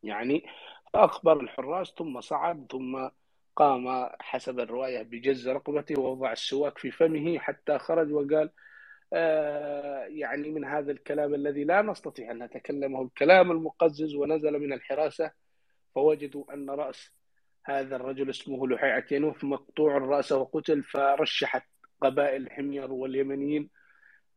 يعني 0.03 0.45
فأخبر 0.93 1.39
الحراس 1.39 1.93
ثم 1.97 2.21
صعد 2.21 2.65
ثم 2.71 3.07
قام 3.55 4.09
حسب 4.19 4.59
الرواية 4.59 5.01
بجز 5.03 5.49
رقبته 5.49 6.01
ووضع 6.01 6.31
السواك 6.31 6.77
في 6.77 6.91
فمه 6.91 7.39
حتى 7.39 7.77
خرج 7.79 8.13
وقال 8.13 8.49
آه 9.13 10.05
يعني 10.05 10.49
من 10.49 10.65
هذا 10.65 10.91
الكلام 10.91 11.33
الذي 11.35 11.63
لا 11.63 11.81
نستطيع 11.81 12.31
أن 12.31 12.43
نتكلمه 12.43 13.01
الكلام 13.01 13.51
المقزز 13.51 14.15
ونزل 14.15 14.59
من 14.59 14.73
الحراسة 14.73 15.31
فوجدوا 15.95 16.53
أن 16.53 16.69
رأس 16.69 17.11
هذا 17.65 17.95
الرجل 17.95 18.29
اسمه 18.29 18.67
لحيعة 18.67 19.05
ينوف 19.11 19.43
مقطوع 19.43 19.97
الرأس 19.97 20.31
وقتل 20.31 20.83
فرشحت 20.83 21.67
قبائل 22.01 22.41
الحمير 22.41 22.91
واليمنيين 22.91 23.69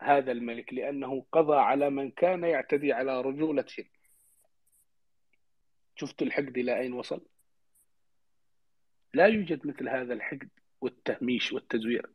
هذا 0.01 0.33
الملك 0.33 0.75
لأنه 0.75 1.27
قضى 1.33 1.57
على 1.57 1.90
من 1.90 2.11
كان 2.11 2.44
يعتدي 2.44 2.92
على 2.92 3.21
رجولتهم 3.21 3.85
شفت 5.97 6.23
الحقد 6.23 6.59
إلى 6.59 6.79
أين 6.79 6.92
وصل؟ 6.92 7.27
لا 9.14 9.27
يوجد 9.27 9.66
مثل 9.66 9.88
هذا 9.88 10.14
الحقد 10.14 10.49
والتهميش 10.81 11.53
والتزوير. 11.53 12.11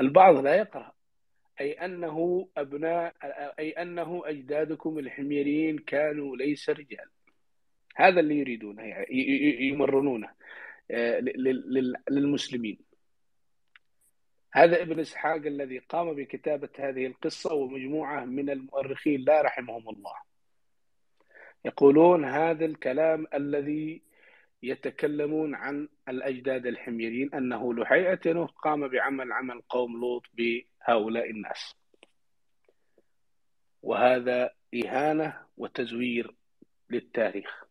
البعض 0.00 0.36
لا 0.36 0.54
يقرأ. 0.54 0.92
أي 1.60 1.72
أنه 1.72 2.48
أبناء 2.56 3.14
أي 3.58 3.70
أنه 3.70 4.22
أجدادكم 4.24 4.98
الحميريين 4.98 5.78
كانوا 5.78 6.36
ليس 6.36 6.70
رجال. 6.70 7.08
هذا 7.96 8.20
اللي 8.20 8.38
يريدونه 8.38 9.06
يمرنونه 9.60 10.28
آه، 10.90 11.20
للمسلمين 12.10 12.78
هذا 14.56 14.82
ابن 14.82 15.00
إسحاق 15.00 15.36
الذي 15.36 15.78
قام 15.78 16.12
بكتابة 16.12 16.68
هذه 16.78 17.06
القصة 17.06 17.54
ومجموعة 17.54 18.24
من 18.24 18.50
المؤرخين 18.50 19.20
لا 19.20 19.42
رحمهم 19.42 19.88
الله. 19.88 20.14
يقولون 21.64 22.24
هذا 22.24 22.64
الكلام 22.64 23.26
الذي 23.34 24.02
يتكلمون 24.62 25.54
عن 25.54 25.88
الأجداد 26.08 26.66
الحميريين 26.66 27.34
أنه 27.34 27.74
لحيئة 27.74 28.44
قام 28.44 28.88
بعمل 28.88 29.32
عمل 29.32 29.62
قوم 29.68 30.00
لوط 30.00 30.22
بهؤلاء 30.34 31.30
الناس. 31.30 31.74
وهذا 33.82 34.50
إهانة 34.74 35.40
وتزوير 35.56 36.34
للتاريخ. 36.90 37.65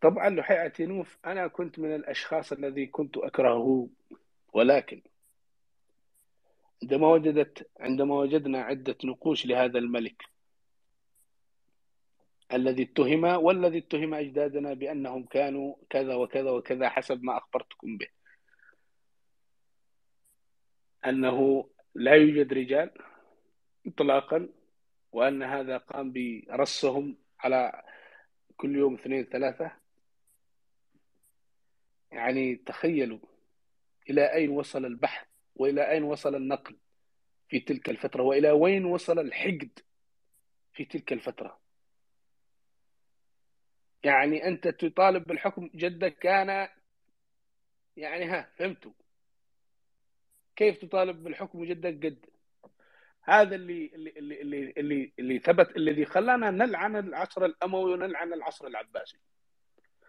طبعا 0.00 0.30
لحيئة 0.30 0.86
نوف 0.86 1.18
أنا 1.26 1.46
كنت 1.46 1.78
من 1.78 1.94
الأشخاص 1.94 2.52
الذي 2.52 2.86
كنت 2.86 3.16
أكرهه 3.16 3.88
ولكن 4.52 5.02
عندما 6.82 7.08
وجدت 7.08 7.70
عندما 7.80 8.14
وجدنا 8.14 8.62
عدة 8.62 8.96
نقوش 9.04 9.46
لهذا 9.46 9.78
الملك 9.78 10.22
الذي 12.52 12.82
اتهم 12.82 13.24
والذي 13.24 13.78
اتهم 13.78 14.14
أجدادنا 14.14 14.74
بأنهم 14.74 15.24
كانوا 15.24 15.74
كذا 15.90 16.14
وكذا 16.14 16.50
وكذا 16.50 16.88
حسب 16.88 17.22
ما 17.22 17.36
أخبرتكم 17.36 17.96
به. 17.96 18.08
أنه 21.06 21.68
لا 21.94 22.14
يوجد 22.14 22.52
رجال 22.52 22.90
إطلاقا 23.86 24.48
وأن 25.12 25.42
هذا 25.42 25.76
قام 25.78 26.12
برصهم 26.12 27.16
على 27.40 27.82
كل 28.56 28.76
يوم 28.76 28.94
اثنين 28.94 29.24
ثلاثة. 29.24 29.72
يعني 32.12 32.56
تخيلوا 32.56 33.18
إلى 34.10 34.32
أين 34.34 34.50
وصل 34.50 34.84
البحث 34.84 35.26
وإلى 35.54 35.90
أين 35.90 36.02
وصل 36.02 36.34
النقل 36.34 36.76
في 37.48 37.60
تلك 37.60 37.90
الفترة 37.90 38.22
وإلى 38.22 38.50
وين 38.50 38.84
وصل 38.84 39.18
الحقد 39.18 39.78
في 40.72 40.84
تلك 40.84 41.12
الفترة؟ 41.12 41.60
يعني 44.02 44.46
أنت 44.48 44.68
تطالب 44.68 45.24
بالحكم 45.24 45.70
جدك 45.74 46.18
كان 46.18 46.68
يعني 47.96 48.24
ها 48.24 48.48
فهمتوا. 48.56 48.92
كيف 50.56 50.78
تطالب 50.78 51.22
بالحكم 51.22 51.64
جدك 51.64 52.06
قد؟ 52.06 52.26
هذا 53.22 53.54
اللي 53.54 53.90
اللي 53.94 54.10
اللي 54.18 54.72
اللي 54.76 55.12
اللي, 55.18 55.38
ثبت 55.38 55.76
الذي 55.76 56.04
خلانا 56.04 56.50
نلعن 56.50 56.96
العصر 56.96 57.44
الأموي 57.44 57.92
ونلعن 57.92 58.32
العصر 58.32 58.66
العباسي. 58.66 59.18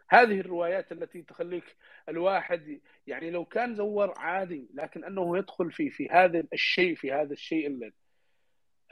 هذه 0.10 0.40
الروايات 0.40 0.92
التي 0.92 1.22
تخليك 1.22 1.76
الواحد 2.10 2.82
يعني 3.08 3.32
لو 3.32 3.46
كان 3.46 3.76
زور 3.76 4.14
عادي 4.18 4.70
لكن 4.74 5.04
أنه 5.04 5.38
يدخل 5.38 5.72
في 5.72 5.90
في 5.90 6.10
هذا 6.10 6.44
الشيء 6.54 6.96
في 6.96 7.12
هذا 7.12 7.34
الشيء 7.34 7.92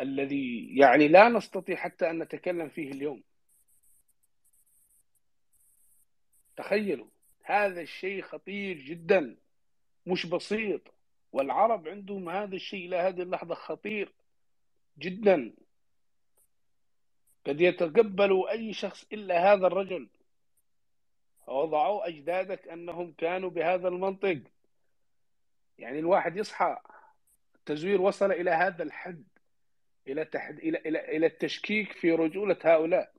الذي 0.01 0.77
يعني 0.77 1.07
لا 1.07 1.29
نستطيع 1.29 1.75
حتى 1.75 2.09
أن 2.09 2.19
نتكلم 2.19 2.69
فيه 2.69 2.91
اليوم. 2.91 3.23
تخيلوا 6.57 7.07
هذا 7.43 7.81
الشيء 7.81 8.21
خطير 8.21 8.77
جدا 8.77 9.37
مش 10.05 10.25
بسيط. 10.25 10.81
والعرب 11.31 11.87
عندهم 11.87 12.29
هذا 12.29 12.55
الشيء 12.55 12.87
إلى 12.87 12.95
هذه 12.95 13.21
اللحظة 13.21 13.55
خطير 13.55 14.13
جدا. 14.99 15.53
قد 17.47 17.61
يتقبلوا 17.61 18.51
أي 18.51 18.73
شخص 18.73 19.05
إلا 19.13 19.53
هذا 19.53 19.67
الرجل. 19.67 20.09
وضعوا 21.47 22.07
أجدادك 22.07 22.67
أنهم 22.67 23.11
كانوا 23.11 23.49
بهذا 23.49 23.87
المنطق. 23.87 24.41
يعني 25.77 25.99
الواحد 25.99 26.37
يصحى 26.37 26.77
التزوير 27.55 28.01
وصل 28.01 28.31
إلى 28.31 28.51
هذا 28.51 28.83
الحد 28.83 29.23
إلى 30.07 30.25
تحد 30.25 30.59
إلى 30.59 30.77
إلى 30.77 31.17
إلى 31.17 31.25
التشكيك 31.25 31.91
في 31.91 32.11
رجولة 32.11 32.57
هؤلاء. 32.63 33.13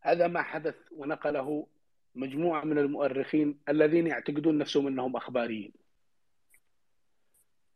هذا 0.00 0.26
ما 0.26 0.42
حدث 0.42 0.76
ونقله 0.92 1.66
مجموعة 2.14 2.64
من 2.64 2.78
المؤرخين 2.78 3.60
الذين 3.68 4.06
يعتقدون 4.06 4.58
نفسهم 4.58 4.86
أنهم 4.86 5.16
أخباريين. 5.16 5.72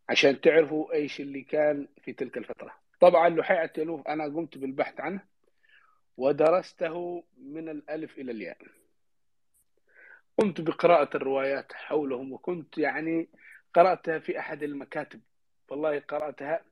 عشان 0.08 0.40
تعرفوا 0.40 0.92
إيش 0.92 1.20
اللي 1.20 1.42
كان 1.42 1.88
في 2.02 2.12
تلك 2.12 2.38
الفترة. 2.38 2.74
طبعا 3.00 3.28
لحيعة 3.28 3.72
يلوف 3.78 4.08
أنا 4.08 4.24
قمت 4.24 4.58
بالبحث 4.58 5.00
عنه. 5.00 5.33
ودرسته 6.16 7.24
من 7.36 7.68
الألف 7.68 8.18
إلى 8.18 8.32
الياء. 8.32 8.58
قمت 10.38 10.60
بقراءة 10.60 11.16
الروايات 11.16 11.72
حولهم 11.72 12.32
وكنت 12.32 12.78
يعني 12.78 13.28
قرأتها 13.74 14.18
في 14.18 14.38
أحد 14.38 14.62
المكاتب. 14.62 15.20
والله 15.68 15.98
قرأتها 16.00 16.64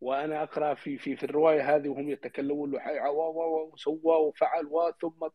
وأنا 0.00 0.42
أقرأ 0.42 0.74
في 0.74 0.98
في 0.98 1.16
في 1.16 1.24
الرواية 1.24 1.76
هذه 1.76 1.88
وهم 1.88 2.08
يتكلمون 2.10 2.72
لحيعة 2.72 3.10
وسوى 3.10 4.16
وفعل 4.16 4.66
وثم 4.66 5.26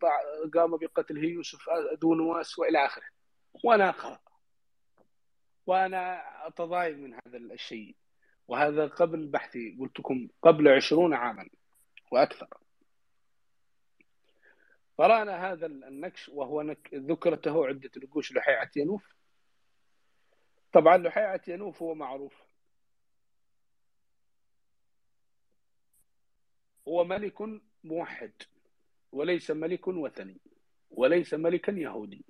قام 0.53 0.77
بقتله 0.77 1.21
يوسف 1.23 1.59
دون 2.01 2.19
وأس 2.19 2.59
وإلى 2.59 2.85
آخره. 2.85 3.05
وأنا 3.63 3.89
أقرأ 3.89 4.19
وأنا 5.65 6.21
أتضايق 6.47 6.97
من 6.97 7.13
هذا 7.13 7.37
الشيء. 7.37 7.95
وهذا 8.47 8.87
قبل 8.87 9.27
بحثي 9.27 9.77
قلت 9.79 9.99
لكم 9.99 10.27
قبل 10.41 10.67
عشرون 10.67 11.13
عاما 11.13 11.49
وأكثر. 12.11 12.47
قرأنا 14.97 15.51
هذا 15.51 15.65
النكش 15.65 16.29
وهو. 16.29 16.75
ذكرته 16.93 17.67
عدة 17.67 17.91
نقوش 17.97 18.33
لحيعة 18.33 18.71
ينوف 18.75 19.15
طبعا 20.73 20.97
لحيعة 20.97 21.41
ينوف 21.47 21.81
هو 21.81 21.95
معروف. 21.95 22.33
هو 26.87 27.03
ملك 27.03 27.41
موحد 27.83 28.33
وليس 29.11 29.51
ملك 29.51 29.87
وثني 29.87 30.37
وليس 30.91 31.33
ملكا 31.33 31.71
يهودي. 31.71 32.25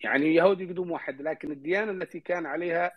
يعني 0.00 0.34
يهودي 0.34 0.66
قدوم 0.66 0.90
واحد 0.90 1.22
لكن 1.22 1.52
الديانة 1.52 1.90
التي 1.90 2.20
كان 2.20 2.46
عليها 2.46 2.92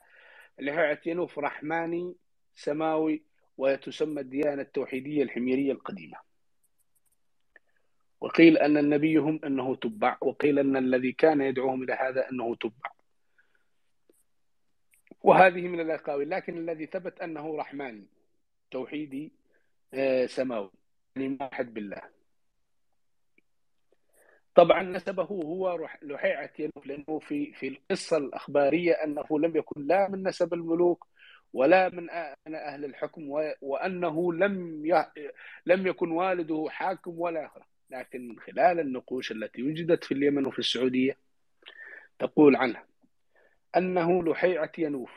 اللي 0.60 0.72
ينوف 1.06 1.40
رحماني 1.40 2.16
سماوي 2.56 3.24
وتسمى 3.58 4.22
الديانة 4.22 4.62
التوحيدية 4.62 5.24
الحميرية 5.24 5.72
القديمة. 5.72 6.31
وقيل 8.22 8.58
أن 8.58 8.78
النبي 8.78 9.18
هم 9.18 9.40
أنه 9.46 9.76
تبع 9.76 10.18
وقيل 10.22 10.60
أن 10.60 10.78
الذي 10.78 11.12
كان 11.12 11.42
يدعوهم 11.42 11.84
إلى 11.84 11.94
هذا 11.94 12.30
أنه 12.30 12.56
تبع. 12.56 12.92
وهذه 15.24 15.68
من 15.68 15.80
الأقاويل 15.80 16.30
لكن 16.30 16.58
الذي 16.58 16.86
ثبت 16.86 17.22
أنه 17.22 17.58
رحماني 17.58 18.06
توحيدي 18.72 19.32
آه، 19.94 20.26
سماوي 20.26 20.72
يعني 21.16 21.38
موحد 21.42 21.74
بالله. 21.74 22.02
طبعا 24.56 24.84
نسبه 24.84 25.24
هو 25.24 25.88
لحيعة 26.02 26.50
ينوف 26.60 26.86
لأنه 26.86 27.20
في 27.20 27.54
في 27.54 27.68
القصة 27.68 28.18
الأخبارية 28.18 28.94
أنه 28.94 29.40
لم 29.40 29.58
يكن 29.58 29.88
لا 29.88 30.10
من 30.10 30.28
نسب 30.28 30.54
الملوك 30.54 31.08
ولا 31.54 31.90
من 31.90 32.10
أهل 32.56 32.86
الحكم 32.86 33.30
وأنه 33.62 34.34
لم 34.34 34.86
لم 35.66 35.88
يكن 35.88 36.12
والده 36.12 36.66
حاكم 36.70 37.20
ولا 37.20 37.46
آخر 37.46 37.66
لكن 37.92 38.28
من 38.28 38.40
خلال 38.40 38.80
النقوش 38.80 39.32
التي 39.32 39.64
وجدت 39.64 40.04
في 40.04 40.14
اليمن 40.14 40.46
وفي 40.46 40.60
السعودية 40.60 41.18
تقول 42.20 42.56
عنه 42.56 42.84
أنه 43.78 44.24
لحيعة 44.24 44.72
ينوف 44.78 45.12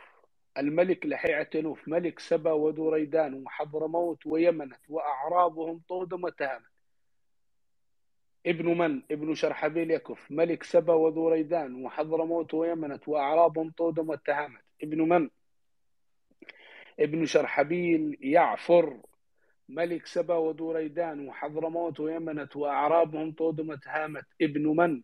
الملك 0.58 1.06
لحيعة 1.06 1.50
ينوف 1.54 1.88
ملك 1.88 2.18
سبا 2.18 2.52
ودريدان 2.52 3.34
وحضرموت 3.34 4.26
ويمنت 4.26 4.80
وأعرابهم 4.88 5.82
طودم 5.88 6.24
وتهامت 6.24 6.74
ابن 8.46 8.78
من؟ 8.78 9.02
ابن 9.10 9.34
شرحبيل 9.34 9.90
يكف 9.90 10.30
ملك 10.30 10.62
سبا 10.62 10.94
وذوريدان 10.94 11.84
وحضرموت 11.84 12.54
ويمنت 12.54 13.08
وأعرابهم 13.08 13.70
طودم 13.70 14.08
وتهامت 14.08 14.60
ابن 14.82 15.08
من؟ 15.08 15.30
ابن 17.00 17.26
شرحبيل 17.26 18.16
يعفر 18.20 19.00
ملك 19.68 20.06
سبا 20.06 20.34
ودوريدان 20.34 21.28
وحضرموت 21.28 22.00
ويمنت 22.00 22.56
وأعرابهم 22.56 23.32
طودم 23.32 23.68
وتهامت 23.70 24.24
ابن 24.42 24.66
من؟ 24.66 25.02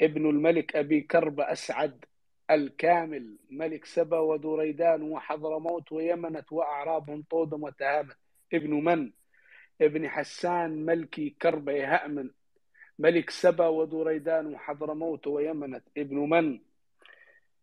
ابن 0.00 0.30
الملك 0.30 0.76
أبي 0.76 1.00
كرب 1.00 1.40
أسعد 1.40 2.04
الكامل. 2.50 3.36
ملك 3.50 3.84
سبا 3.84 4.18
ودوريدان 4.18 5.02
وحضرموت 5.02 5.92
ويمنت 5.92 6.52
وأعرابهم 6.52 7.24
طودم 7.30 7.62
وتهامت 7.62 8.16
ابن 8.54 8.84
من؟ 8.84 9.12
ابن 9.80 10.08
حسان 10.08 10.84
ملكي 10.84 11.30
كرب 11.30 11.68
يهأمن 11.68 12.30
ملك 12.98 13.30
سبا 13.30 13.66
ودريدان 13.66 14.54
وحضرموت 14.54 15.26
ويمنت. 15.26 15.84
ابن 15.98 16.16
من؟ 16.16 16.60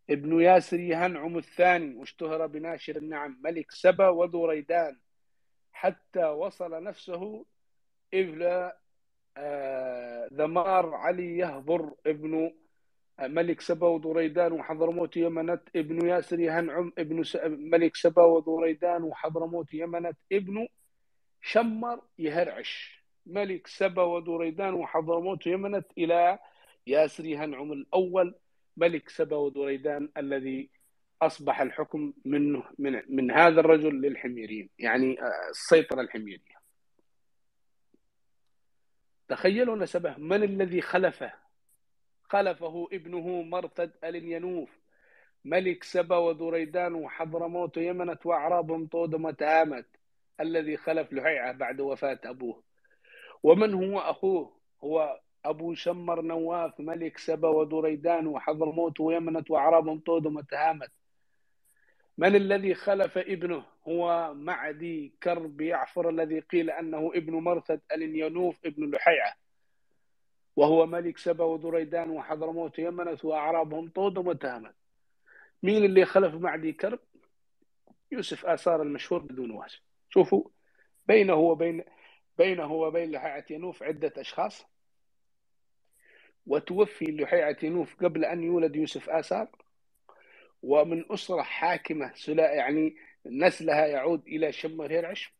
ابن 0.09 0.41
ياسر 0.41 0.79
يهنعم 0.79 1.37
الثاني. 1.37 1.95
واشتهر 1.95 2.47
بناشر 2.47 2.95
النعم. 2.95 3.39
ملك 3.43 3.71
سبا 3.71 4.09
ودريدان 4.09 4.97
حتى 5.73 6.25
وصل 6.25 6.83
نفسه 6.83 7.45
إلى 8.13 8.73
آه 9.37 10.29
ذمار 10.33 10.93
علي 10.95 11.37
يهضر 11.37 11.93
ابن 12.07 12.51
آه، 13.19 13.27
ملك 13.27 13.61
سبا 13.61 13.87
ودريدان 13.87 14.51
وحضرموت 14.51 15.17
يمنت 15.17 15.61
ابن 15.75 16.07
ياسر 16.07 16.39
يهنعم 16.39 16.93
ابن 16.97 17.23
ملك 17.45 17.95
سبا 17.95 18.23
ودريدان 18.23 19.03
وحضرموت 19.03 19.73
يمنت 19.73 20.17
ابن 20.31 20.67
شمر 21.41 22.01
يهرعش. 22.19 23.01
ملك 23.25 23.67
سبا 23.67 24.03
ودريدان 24.03 24.73
وحضرموت 24.73 25.47
يمنت 25.47 25.85
إلى 25.97 26.39
ياسر 26.87 27.23
هنعم 27.35 27.71
الأول 27.71 28.35
ملك 28.77 29.09
سبا 29.09 29.37
ودريدان 29.37 30.09
الذي 30.17 30.69
أصبح 31.21 31.61
الحكم 31.61 32.13
منه 32.25 32.63
من, 32.79 33.01
من 33.09 33.31
هذا 33.31 33.59
الرجل 33.59 34.01
للحميريين 34.01 34.69
يعني 34.79 35.21
آه، 35.21 35.49
السيطرة 35.49 36.01
الحميرية. 36.01 36.61
تخيلوا 39.27 39.75
نسبه 39.75 40.17
من 40.17 40.43
الذي 40.43 40.81
خلفه؟ 40.81 41.33
خلفه 42.23 42.87
ابنه 42.93 43.41
مرثد 43.41 43.91
الينوف 44.03 44.69
ملك 45.45 45.83
سبا 45.83 46.17
ودريدان 46.17 46.93
وحضرموت 46.95 47.77
يمنت 47.77 48.25
وأعرابهم 48.25 48.87
طود 48.87 49.13
وتهامت 49.13 49.85
الذي 50.39 50.77
خلف 50.77 51.13
لحيعة 51.13 51.51
بعد 51.51 51.81
وفاة 51.81 52.19
أبوه. 52.25 52.63
ومن 53.43 53.73
هو 53.73 53.99
أخوه؟ 53.99 54.57
هو 54.83 55.19
أبو 55.45 55.73
شمر 55.73 56.21
نواف 56.21 56.79
ملك 56.79 57.17
سبا 57.17 57.49
ودريدان 57.49 58.27
وحضرموت 58.27 58.99
ويمنت 58.99 59.51
وعرب 59.51 59.99
طودم 59.99 60.25
وتهامت 60.25 60.91
من 62.21 62.35
الذي 62.35 62.73
خلف 62.73 63.17
ابنه؟ 63.17 63.63
هو 63.87 64.33
معدي 64.33 65.13
كرب 65.23 65.61
يعفر 65.61 66.09
الذي 66.09 66.39
قيل 66.39 66.69
أنه 66.69 67.11
ابن 67.15 67.33
مرثد 67.33 67.81
الينوف 67.91 68.55
ابن 68.65 68.91
لحيعة. 68.91 69.35
وهو 70.55 70.85
ملك 70.85 71.17
سبأ 71.17 71.43
ودريدان 71.43 72.09
وحضرموت 72.09 72.79
ويمنت 72.79 73.25
وأعرابهم 73.25 73.89
طود 73.89 74.17
ومتهامت 74.17 74.75
مين 75.63 75.85
اللي 75.85 76.05
خلف 76.05 76.35
معدي 76.35 76.73
كرب؟ 76.73 76.99
يوسف 78.11 78.45
آثار 78.45 78.81
المشهور 78.81 79.21
بدون 79.21 79.51
واسع 79.51 79.79
شوفوا 80.09 80.43
بينه 81.07 81.35
وبين 81.35 81.83
بينه 82.37 82.71
وبين 82.73 83.11
لحيعة 83.11 83.45
ينوف 83.49 83.83
عدة 83.83 84.13
أشخاص. 84.17 84.65
وتوفي 86.45 87.05
لحيعة 87.05 87.57
ينوف 87.63 87.95
قبل 88.03 88.25
أن 88.25 88.43
يولد 88.43 88.75
يوسف 88.75 89.09
آثار. 89.09 89.47
ومن 90.63 91.11
أسرة 91.11 91.41
حاكمة 91.41 92.13
سلا 92.15 92.53
يعني 92.53 92.95
نسلها 93.25 93.85
يعود 93.85 94.27
إلى 94.27 94.51
شمر 94.51 94.99
هرعش 94.99 95.33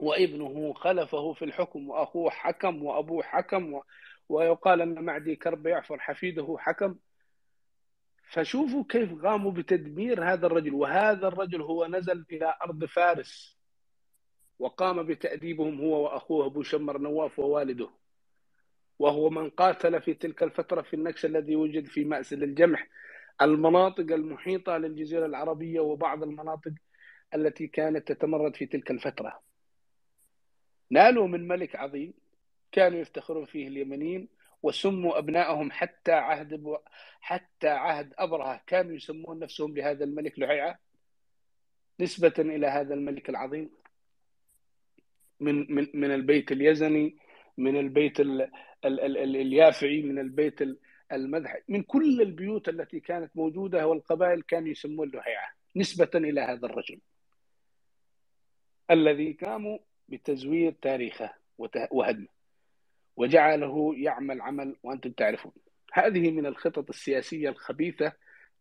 وابنه 0.00 0.72
خلفه 0.72 1.32
في 1.32 1.44
الحكم 1.44 1.88
وأخوه 1.88 2.30
حكم 2.30 2.82
وأبوه 2.84 3.22
حكم 3.22 3.72
و... 3.74 3.84
ويقال 4.28 4.80
أن 4.80 5.04
معدي 5.04 5.36
كرب 5.36 5.66
يعفر 5.66 5.98
حفيده 5.98 6.56
حكم. 6.58 6.96
فشوفوا 8.30 8.84
كيف 8.88 9.22
قاموا 9.22 9.52
بتدمير 9.52 10.32
هذا 10.32 10.46
الرجل. 10.46 10.74
وهذا 10.74 11.28
الرجل 11.28 11.62
هو 11.62 11.86
نزل 11.86 12.24
إلى 12.30 12.54
أرض 12.62 12.84
فارس 12.84 13.58
وقام 14.58 15.02
بتأديبهم 15.02 15.80
هو 15.80 16.04
وأخوه 16.04 16.46
أبو 16.46 16.62
شمر 16.62 16.98
نواف 16.98 17.38
ووالده. 17.38 17.90
وهو 18.98 19.30
من 19.30 19.50
قاتل 19.50 20.02
في 20.02 20.14
تلك 20.14 20.42
الفترة 20.42 20.82
في 20.82 20.94
النكس 20.94 21.24
الذي 21.24 21.56
وجد 21.56 21.86
في 21.86 22.04
مأسل 22.04 22.42
الجمح. 22.42 22.88
المناطق 23.42 24.14
المحيطة 24.14 24.76
للجزيرة 24.76 25.26
العربية 25.26 25.80
وبعض 25.80 26.22
المناطق 26.22 26.72
التي 27.34 27.66
كانت 27.66 28.12
تتمرد 28.12 28.56
في 28.56 28.66
تلك 28.66 28.90
الفترة. 28.90 29.42
نالوا 30.90 31.26
من 31.26 31.48
ملك 31.48 31.76
عظيم 31.76 32.14
كانوا 32.72 32.98
يفتخرون 32.98 33.44
فيه 33.44 33.68
اليمنيين 33.68 34.28
وسموا 34.62 35.18
أبنائهم 35.18 35.70
حتى 35.70 36.12
عهد 36.12 36.78
حتى 37.20 37.68
عهد 37.68 38.14
أبرهة. 38.18 38.60
كانوا 38.66 38.92
يسمون 38.92 39.38
نفسهم 39.38 39.72
بهذا 39.72 40.04
الملك 40.04 40.38
لعيعة 40.38 40.78
نسبة 42.00 42.34
إلى 42.38 42.66
هذا 42.66 42.94
الملك 42.94 43.28
العظيم. 43.28 43.70
من 45.40 45.74
من 45.74 45.88
من 45.94 46.10
البيت 46.14 46.52
اليزني 46.52 47.16
من 47.58 47.76
البيت 47.76 48.20
ال 48.20 48.42
ال 48.84 49.00
ال 49.00 49.16
ال 49.16 49.36
اليافعي 49.36 50.02
من 50.02 50.18
البيت 50.18 50.62
المذحي 51.16 51.58
من 51.68 51.82
كل 51.82 52.22
البيوت 52.22 52.68
التي 52.68 53.00
كانت 53.00 53.36
موجودة 53.36 53.86
والقبائل 53.86 54.42
كانوا 54.42 54.68
يسمون 54.68 55.10
لهيعة 55.10 55.48
نسبة 55.76 56.10
إلى 56.14 56.40
هذا 56.40 56.66
الرجل. 56.66 57.00
الذي 58.90 59.32
قاموا 59.32 59.78
بتزوير 60.08 60.72
تاريخه 60.82 61.34
وهدمه 61.90 62.28
وجعله 63.16 63.94
يعمل 63.96 64.40
عمل 64.40 64.76
وأنتم 64.82 65.10
تعرفون. 65.10 65.52
هذه 65.92 66.30
من 66.30 66.46
الخطط 66.46 66.88
السياسية 66.88 67.48
الخبيثة 67.48 68.12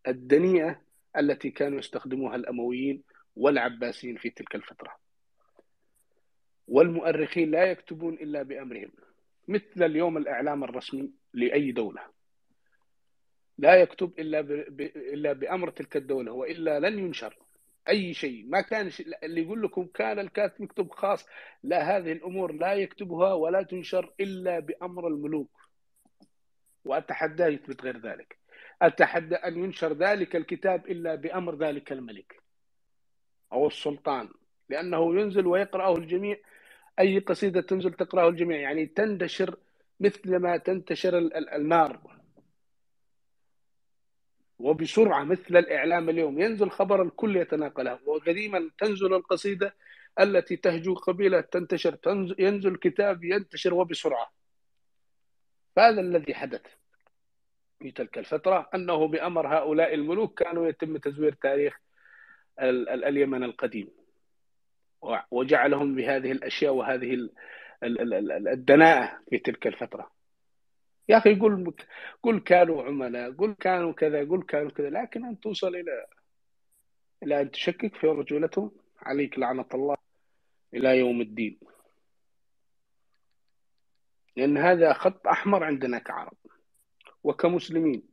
الدنيئة 0.07 0.81
التي 1.17 1.49
كانوا 1.49 1.79
يستخدموها 1.79 2.35
الأمويين 2.35 3.03
والعباسيين 3.35 4.17
في 4.17 4.29
تلك 4.29 4.55
الفترة. 4.55 4.95
والمؤرخين 6.67 7.51
لا 7.51 7.63
يكتبون 7.63 8.13
إلا 8.13 8.43
بأمرهم 8.43 8.91
مثل 9.47 9.83
اليوم 9.83 10.17
الإعلام 10.17 10.63
الرسمي 10.63 11.11
لأي 11.33 11.71
دولة. 11.71 12.12
لا 13.57 13.75
يكتب 13.75 14.11
إلا 14.19 14.41
ب... 14.41 14.47
ب... 14.47 14.81
إلا 14.81 15.33
بأمر 15.33 15.69
تلك 15.69 15.97
الدولة 15.97 16.31
وإلا 16.31 16.79
لن 16.79 16.99
ينشر 16.99 17.37
أي 17.89 18.13
شيء. 18.13 18.45
ما 18.47 18.61
كان. 18.61 18.91
اللي 19.23 19.41
يقول 19.41 19.63
لكم 19.63 19.85
كان 19.85 20.19
الكاتب 20.19 20.63
يكتب 20.63 20.91
خاص 20.91 21.25
لا 21.63 21.97
هذه 21.97 22.11
الأمور 22.11 22.51
لا 22.51 22.73
يكتبها 22.73 23.33
ولا 23.33 23.63
تنشر 23.63 24.13
إلا 24.19 24.59
بأمر 24.59 25.07
الملوك. 25.07 25.51
وأتحدى 26.85 27.43
يثبت 27.43 27.81
غير 27.81 27.97
ذلك. 27.97 28.37
أتحدى 28.81 29.35
أن 29.35 29.63
ينشر 29.63 29.93
ذلك 29.93 30.35
الكتاب 30.35 30.87
إلا 30.87 31.15
بأمر 31.15 31.55
ذلك 31.55 31.91
الملك 31.91 32.41
أو 33.53 33.67
السلطان 33.67 34.29
لأنه 34.69 35.15
ينزل 35.19 35.47
ويقرأه 35.47 35.97
الجميع. 35.97 36.37
أي 36.99 37.19
قصيدة 37.19 37.61
تنزل 37.61 37.93
تقرأه 37.93 38.29
الجميع؟ 38.29 38.59
يعني 38.59 38.85
تنتشر 38.85 39.57
مثل 39.99 40.35
ما 40.35 40.57
تنتشر 40.57 41.17
النار 41.55 42.22
وبسرعة 44.63 45.23
مثل 45.23 45.57
الإعلام 45.57 46.09
اليوم. 46.09 46.39
ينزل 46.39 46.69
خبر 46.69 47.01
الكل 47.01 47.37
يتناقله 47.37 47.99
وقديما 48.05 48.69
تنزل 48.77 49.13
القصيدة 49.13 49.75
التي 50.19 50.55
تهجو 50.55 50.93
قبيلة 50.93 51.41
تنتشر 51.41 51.97
ينزل 52.39 52.75
كتاب 52.75 53.23
ينتشر 53.23 53.73
وبسرعة. 53.73 54.31
فهذا 55.75 56.01
الذي 56.01 56.33
حدث 56.33 56.61
في 57.79 57.91
تلك 57.91 58.17
الفترة 58.17 58.69
أنه 58.75 59.07
بأمر 59.07 59.47
هؤلاء 59.47 59.93
الملوك 59.93 60.39
كانوا 60.43 60.67
يتم 60.67 60.97
تزوير 60.97 61.33
تاريخ 61.33 61.79
اليمن 62.59 63.43
القديم. 63.43 63.89
وجعلهم 65.31 65.95
بهذه 65.95 66.31
الأشياء 66.31 66.73
وهذه 66.73 67.29
الدناءة 67.83 69.19
في 69.29 69.37
تلك 69.37 69.67
الفترة. 69.67 70.12
يا 71.09 71.17
أخي 71.17 71.35
قل 71.35 71.73
قل 72.23 72.39
كانوا 72.39 72.83
عملاء 72.83 73.31
قل 73.31 73.53
كانوا 73.53 73.93
كذا 73.93 74.19
قل 74.19 74.43
كانوا 74.43 74.71
كذا 74.71 74.89
لكن 74.89 75.25
أن 75.25 75.39
توصل 75.39 75.75
إلى 75.75 76.05
إلى 77.23 77.41
أن 77.41 77.51
تشكك 77.51 77.95
في 77.95 78.07
رجولتهم 78.07 78.71
عليك 79.01 79.39
لعنة 79.39 79.65
الله 79.73 79.97
إلى 80.73 80.99
يوم 80.99 81.21
الدين. 81.21 81.59
لأن 84.37 84.57
هذا 84.57 84.93
خط 84.93 85.27
أحمر 85.27 85.63
عندنا 85.63 85.99
كعرب 85.99 86.37
وكمسلمين 87.23 88.03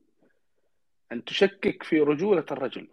أن 1.12 1.24
تشكك 1.24 1.82
في 1.82 2.00
رجولة 2.00 2.44
الرجل. 2.50 2.88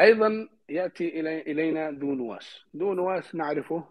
أيضا 0.00 0.48
يأتي 0.68 1.20
إلينا 1.20 1.90
ذو 1.90 2.14
نواس 2.14 2.64
ذو 2.76 2.94
نواس 2.94 3.34
نعرفه 3.34 3.88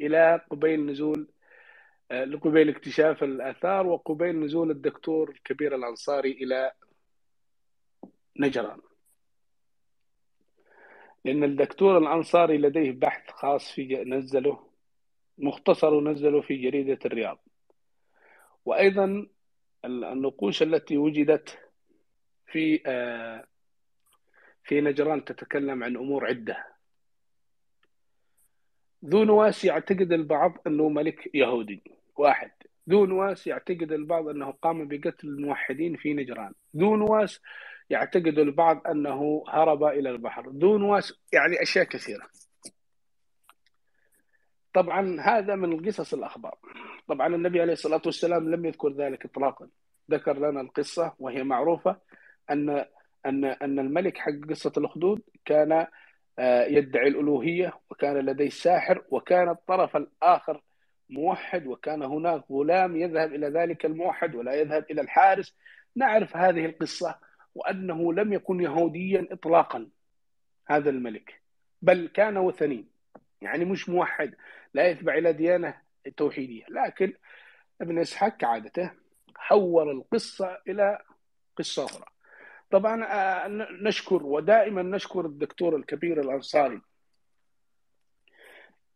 إلى 0.00 0.40
قبيل 0.50 0.86
نزول 0.86 1.28
آه، 2.10 2.24
لقبيل 2.24 2.68
اكتشاف 2.68 3.22
الآثار 3.22 3.86
وقبيل 3.86 4.40
نزول 4.40 4.70
الدكتور 4.70 5.30
الكبير 5.30 5.74
الأنصاري 5.74 6.32
إلى 6.32 6.72
نجران. 8.36 8.80
لأن 11.24 11.44
الدكتور 11.44 11.98
الأنصاري 11.98 12.58
لديه 12.58 12.92
بحث 12.92 13.30
خاص 13.30 13.72
في 13.72 14.04
نزله 14.04 14.70
مختصر 15.38 16.00
نزله 16.00 16.40
في 16.40 16.56
جريدة 16.56 16.98
الرياض. 17.06 17.38
وأيضا 18.64 19.26
النقوش 19.84 20.62
التي 20.62 20.98
وجدت 20.98 21.58
في 22.46 22.82
آه، 22.86 23.46
في 24.64 24.80
نجران 24.80 25.24
تتكلم 25.24 25.84
عن 25.84 25.96
أمور 25.96 26.26
عدة. 26.26 26.73
ذو 29.04 29.24
نواس 29.24 29.64
يعتقد 29.64 30.12
البعض 30.12 30.52
أنه 30.66 30.88
ملك 30.88 31.30
يهودي. 31.34 31.82
واحد. 32.16 32.50
ذو 32.90 33.06
نواس 33.06 33.46
يعتقد 33.46 33.92
البعض 33.92 34.28
أنه 34.28 34.50
قام 34.50 34.88
بقتل 34.88 35.28
الموحدين 35.28 35.96
في 35.96 36.14
نجران. 36.14 36.52
ذو 36.76 36.96
نواس 36.96 37.40
يعتقد 37.90 38.38
البعض 38.38 38.86
أنه 38.86 39.44
هرب 39.48 39.84
إلى 39.84 40.10
البحر. 40.10 40.48
ذو 40.48 40.78
نواس 40.78 41.12
يعني 41.32 41.62
أشياء 41.62 41.84
كثيرة. 41.84 42.26
طبعا 44.74 45.20
هذا 45.20 45.54
من 45.54 45.72
القصص 45.72 46.14
الأخبار. 46.14 46.58
طبعا 47.08 47.34
النبي 47.34 47.60
عليه 47.60 47.72
الصلاة 47.72 48.02
والسلام 48.06 48.50
لم 48.50 48.64
يذكر 48.64 48.92
ذلك 48.92 49.24
إطلاقا. 49.24 49.68
ذكر 50.10 50.38
لنا 50.38 50.60
القصة 50.60 51.14
وهي 51.18 51.44
معروفة 51.44 51.96
أن 52.50 52.84
أن 53.26 53.44
أن 53.44 53.78
الملك 53.78 54.18
حق 54.18 54.32
قصة 54.50 54.72
الأخدود 54.76 55.22
كان 55.44 55.86
يدعي 56.68 57.08
الألوهية 57.08 57.72
وكان 57.90 58.16
لديه 58.16 58.48
ساحر 58.48 59.04
وكان 59.10 59.48
الطرف 59.48 59.96
الآخر 59.96 60.62
موحد 61.10 61.66
وكان 61.66 62.02
هناك 62.02 62.44
غلام 62.50 62.96
يذهب 62.96 63.34
إلى 63.34 63.48
ذلك 63.48 63.84
الموحد 63.84 64.34
ولا 64.34 64.54
يذهب 64.54 64.84
إلى 64.90 65.00
الحارس. 65.00 65.56
نعرف 65.96 66.36
هذه 66.36 66.66
القصة 66.66 67.18
وأنه 67.54 68.12
لم 68.12 68.32
يكن 68.32 68.60
يهوديا 68.60 69.28
إطلاقا 69.30 69.88
هذا 70.66 70.90
الملك 70.90 71.40
بل 71.82 72.08
كان 72.14 72.36
وثني 72.36 72.86
يعني 73.42 73.64
مش 73.64 73.88
موحد 73.88 74.34
لا 74.74 74.88
يتبع 74.88 75.14
إلى 75.14 75.32
ديانة 75.32 75.74
توحيدية. 76.16 76.64
لكن 76.68 77.12
ابن 77.80 77.98
إسحاق 77.98 78.36
كعادته 78.36 78.90
حول 79.36 79.90
القصة 79.90 80.58
إلى 80.68 80.98
قصة 81.56 81.84
أخرى. 81.84 82.13
طبعا 82.70 83.04
آه، 83.04 83.48
نشكر 83.82 84.22
ودائما 84.22 84.82
نشكر 84.82 85.26
الدكتور 85.26 85.76
الكبير 85.76 86.20
الأنصاري. 86.20 86.80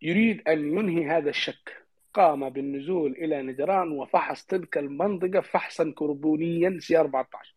يريد 0.03 0.49
أن 0.49 0.79
ينهي 0.79 1.11
هذا 1.11 1.31
الشك. 1.31 1.85
قام 2.15 2.49
بالنزول 2.49 3.13
إلى 3.13 3.43
نجران 3.43 3.93
وفحص 3.93 4.45
تلك 4.47 4.79
المنطقة 4.79 5.41
فحصا 5.41 5.93
كربونيا 5.97 6.79
سي 6.81 6.99
14 6.99 7.55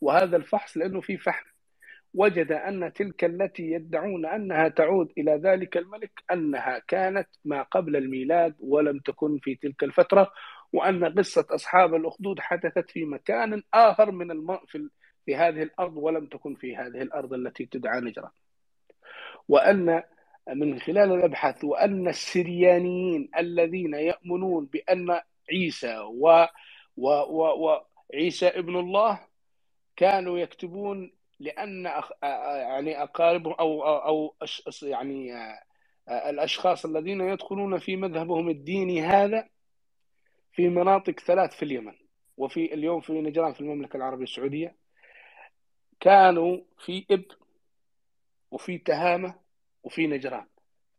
وهذا 0.00 0.36
الفحص 0.36 0.76
لأنه 0.76 1.00
في 1.00 1.16
فحم. 1.16 1.54
وجد 2.14 2.52
أن 2.52 2.92
تلك 2.92 3.24
التي 3.24 3.62
يدعون 3.62 4.26
أنها 4.26 4.68
تعود 4.68 5.12
إلى 5.18 5.40
ذلك 5.44 5.76
الملك 5.76 6.22
أنها 6.32 6.78
كانت 6.78 7.28
ما 7.44 7.62
قبل 7.62 7.96
الميلاد 7.96 8.54
ولم 8.60 8.98
تكن 8.98 9.38
في 9.38 9.54
تلك 9.54 9.84
الفترة 9.84 10.32
وأن 10.72 11.04
قصة 11.04 11.46
أصحاب 11.50 11.94
الأخدود 11.94 12.40
حدثت 12.40 12.90
في 12.90 13.04
مكان 13.04 13.62
آخر 13.74 14.10
من 14.10 14.30
الم... 14.30 14.58
في... 14.66 14.88
في 15.26 15.36
هذه 15.36 15.62
الأرض 15.62 15.96
ولم 15.96 16.26
تكن 16.26 16.54
في 16.54 16.76
هذه 16.76 17.02
الأرض 17.02 17.32
التي 17.32 17.66
تدعى 17.66 18.00
نجران 18.00 18.30
وأن 19.48 20.02
من 20.48 20.78
خلال 20.78 21.12
الأبحاث 21.12 21.64
وأن 21.64 22.08
السريانيين 22.08 23.30
الذين 23.38 23.94
يؤمنون 23.94 24.66
بأن 24.66 25.20
عيسى 25.50 25.98
و... 25.98 26.46
و... 26.96 27.08
و... 27.08 27.80
وعيسى 28.12 28.46
ابن 28.46 28.76
الله 28.76 29.20
كانوا 29.96 30.38
يكتبون 30.38 31.12
لأن 31.40 31.86
أخ... 31.86 32.12
يعني 32.22 33.02
اقاربهم 33.02 33.52
أو 33.52 33.82
أو 33.82 34.34
يعني 34.82 35.32
الأشخاص 36.08 36.84
الذين 36.84 37.20
يدخلون 37.20 37.78
في 37.78 37.96
مذهبهم 37.96 38.48
الديني 38.48 39.02
هذا 39.02 39.48
في 40.52 40.68
مناطق 40.68 41.20
ثلاث 41.20 41.56
في 41.56 41.62
اليمن 41.62 41.92
وفي 42.36 42.74
اليوم 42.74 43.00
في 43.00 43.12
نجران 43.12 43.52
في 43.52 43.60
المملكة 43.60 43.96
العربية 43.96 44.24
السعودية. 44.24 44.76
كانوا 46.04 46.58
في 46.78 47.06
اب 47.10 47.24
وفي 48.50 48.78
تهامة 48.78 49.34
وفي 49.82 50.06
نجران. 50.06 50.46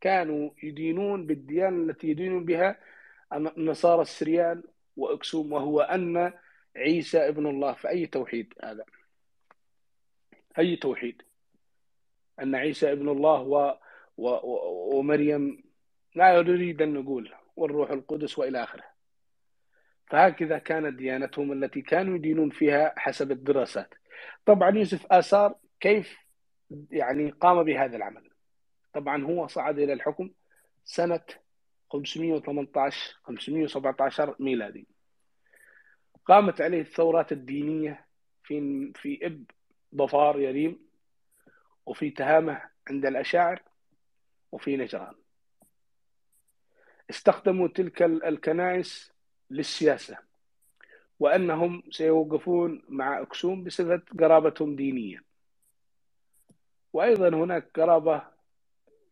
كانوا 0.02 0.50
يدينون 0.64 1.28
بالديانة 1.28 1.92
التي 1.92 2.08
يدينون 2.08 2.46
بها 2.46 2.80
النصارى 3.34 4.02
السريان 4.02 4.64
وأكسوم 4.98 5.54
وهو 5.54 5.82
أن 5.82 6.34
عيسى 6.76 7.28
ابن 7.28 7.48
الله. 7.48 7.74
فأي 7.74 8.08
توحيد 8.08 8.54
هذا؟ 8.64 8.86
أي 10.60 10.76
توحيد؟ 10.76 11.22
أن 12.42 12.56
عيسى 12.56 12.92
ابن 12.92 13.10
الله 13.10 13.42
و... 13.42 13.78
و... 14.18 14.30
ومريم. 14.98 15.64
لا 16.16 16.42
نريد 16.42 16.82
أن 16.82 16.94
نقول 16.94 17.34
والروح 17.56 17.92
القدس 17.92 18.40
وإلى 18.40 18.64
آخره. 18.64 18.84
فهكذا 20.08 20.58
كانت 20.58 20.98
ديانتهم 20.98 21.52
التي 21.52 21.82
كانوا 21.82 22.16
يدينون 22.16 22.50
فيها 22.50 22.94
حسب 22.98 23.32
الدراسات. 23.32 23.94
طبعا 24.46 24.78
يوسف 24.78 25.06
آثار 25.12 25.56
كيف 25.80 26.18
يعني 26.92 27.30
قام 27.30 27.64
بهذا 27.64 27.98
العمل. 27.98 28.30
طبعا 28.94 29.24
هو 29.24 29.48
صعد 29.48 29.80
إلى 29.80 29.94
الحكم 29.94 30.30
سنة 30.84 31.26
518 31.90 33.16
517 33.24 34.36
ميلادي. 34.40 34.88
قامت 36.26 36.62
عليه 36.62 36.82
الثورات 36.82 37.32
الدينية 37.32 38.06
في 38.44 38.92
في 38.96 39.26
إب 39.26 39.44
ضفار 39.96 40.40
يريم 40.40 40.80
وفي 41.86 42.10
تهامة 42.10 42.62
عند 42.90 43.06
الأشاعر 43.06 43.64
وفي 44.52 44.78
نجران. 44.78 45.16
استخدموا 47.10 47.68
تلك 47.68 48.02
الكنائس 48.02 49.12
للسياسة. 49.50 50.18
وأنهم 51.20 51.84
سيوقفون 51.92 52.82
مع 52.90 53.22
أكسوم 53.22 53.64
بصفة 53.64 54.02
قرابتهم 54.20 54.76
دينية 54.76 55.24
وأيضا 56.94 57.30
هناك 57.30 57.70
قرابة 57.76 58.22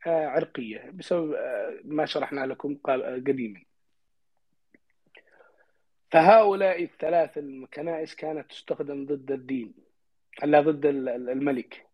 آه، 0.08 0.28
عرقية 0.28 0.90
بسبب 0.90 1.34
آه، 1.34 1.80
ما 1.84 2.06
شرحنا 2.06 2.46
لكم 2.46 2.76
قديما. 3.28 3.64
فهؤلاء 6.12 6.84
الثلاث 6.84 7.38
الكنائس 7.38 8.16
كانت 8.16 8.52
تستخدم 8.52 9.06
ضد 9.06 9.32
الدين 9.32 9.74
لا 10.44 10.62
ضد 10.62 10.86
الملك. 10.86 11.88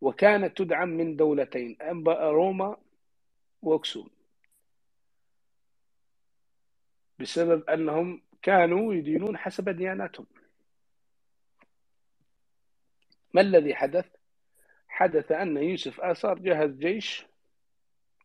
وكانت 0.00 0.58
تدعم 0.58 0.88
من 0.88 1.16
دولتين 1.16 1.76
روما 2.08 2.76
وأكسوم. 3.62 4.10
بسبب 7.18 7.70
أنهم 7.70 8.22
كانوا 8.42 8.94
يدينون 8.94 9.36
حسب 9.36 9.68
دياناتهم. 9.68 10.26
ما 13.34 13.40
الذي 13.40 13.74
حدث؟ 13.74 14.06
حدث 14.88 15.32
أن 15.32 15.56
يوسف 15.56 16.00
آثار 16.00 16.38
جهز 16.38 16.70
جيش 16.70 17.26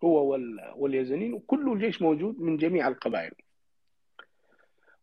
هو 0.04 0.39
واليزنين 0.75 1.34
وكل 1.34 1.71
الجيش 1.71 2.01
موجود 2.01 2.39
من 2.39 2.58
جميع 2.58 2.88
القبائل. 2.88 3.34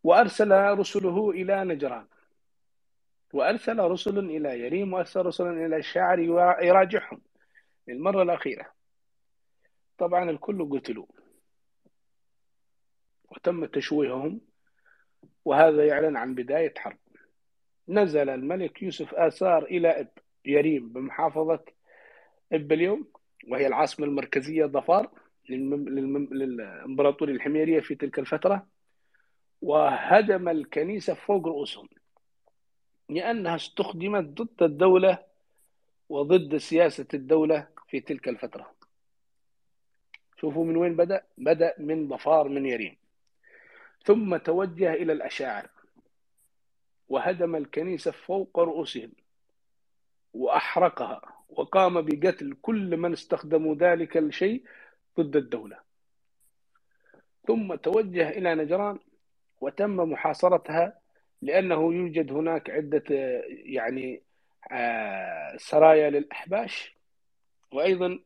وأرسل 0.04 0.52
رسله 0.52 1.30
إلى 1.30 1.64
نجران. 1.64 2.06
وأرسل 3.32 3.78
رسل 3.78 4.18
إلى 4.18 4.60
يريم 4.60 4.92
وأرسل 4.92 5.26
رسلا 5.26 5.66
إلى 5.66 5.76
الشاعر 5.76 6.18
يراجعهم 6.62 7.20
للمرة 7.88 8.22
الأخيرة. 8.22 8.72
طبعا 9.98 10.30
الكل 10.30 10.78
قتلوا. 10.78 11.06
وتم 13.30 13.64
تشويههم. 13.64 14.40
وهذا 15.44 15.86
يعلن 15.86 16.16
عن 16.16 16.34
بداية 16.34 16.74
حرب. 16.78 16.98
نزل 17.88 18.28
الملك 18.28 18.82
يوسف 18.82 19.14
آثار 19.14 19.64
إلى 19.64 20.00
إب 20.00 20.08
يريم 20.44 20.88
بمحافظة 20.88 21.64
إب 22.52 22.72
اليوم 22.72 23.06
وهي 23.48 23.66
العاصمة 23.66 24.06
المركزية 24.06 24.66
ظفار 24.66 25.10
للإمبراطورية 25.48 27.34
الحميرية 27.34 27.80
في 27.80 27.94
تلك 27.94 28.18
الفترة. 28.18 28.66
وهدم 29.62 30.48
الكنيسة 30.48 31.14
فوق 31.14 31.46
رؤوسهم 31.46 31.88
لأنها 33.08 33.56
استخدمت 33.56 34.24
ضد 34.24 34.62
الدولة 34.62 35.18
وضد 36.08 36.56
سياسة 36.56 37.06
الدولة 37.14 37.68
في 37.88 38.00
تلك 38.00 38.28
الفترة. 38.28 38.74
شوفوا 40.40 40.64
من 40.64 40.76
وين 40.76 40.96
بدأ؟ 40.96 41.22
بدأ 41.38 41.74
من 41.78 42.08
ظفار 42.08 42.48
من 42.48 42.66
يريم. 42.66 43.01
ثم 44.04 44.36
توجه 44.36 44.92
إلى 44.92 45.12
الأشاعر. 45.12 45.68
وهدم 47.08 47.56
الكنيسة 47.56 48.10
فوق 48.10 48.58
رؤوسهم 48.58 49.12
وأحرقها 50.32 51.22
وقام 51.48 52.02
بقتل 52.02 52.56
كل 52.62 52.96
من 52.96 53.12
استخدموا 53.12 53.74
ذلك 53.74 54.16
الشيء 54.16 54.64
ضد 55.20 55.36
الدولة. 55.36 55.78
ثم 57.46 57.74
توجه 57.74 58.28
إلى 58.28 58.54
نجران 58.54 58.98
وتم 59.60 59.96
محاصرتها 59.96 60.98
لأنه 61.42 61.94
يوجد 61.94 62.32
هناك 62.32 62.70
عدة 62.70 63.04
يعني 63.48 64.22
آه، 64.72 65.56
سرايا 65.56 66.10
للأحباش. 66.10 66.96
وأيضا 67.72 68.18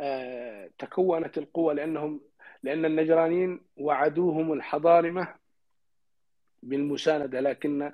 آه، 0.00 0.70
تكونت 0.78 1.38
القوة 1.38 1.72
لأنهم 1.74 2.20
لأن 2.62 2.84
النجرانيين 2.84 3.60
وعدوهم 3.76 4.52
الحضارمة 4.52 5.34
بالمسانده 6.62 7.40
لكن 7.40 7.92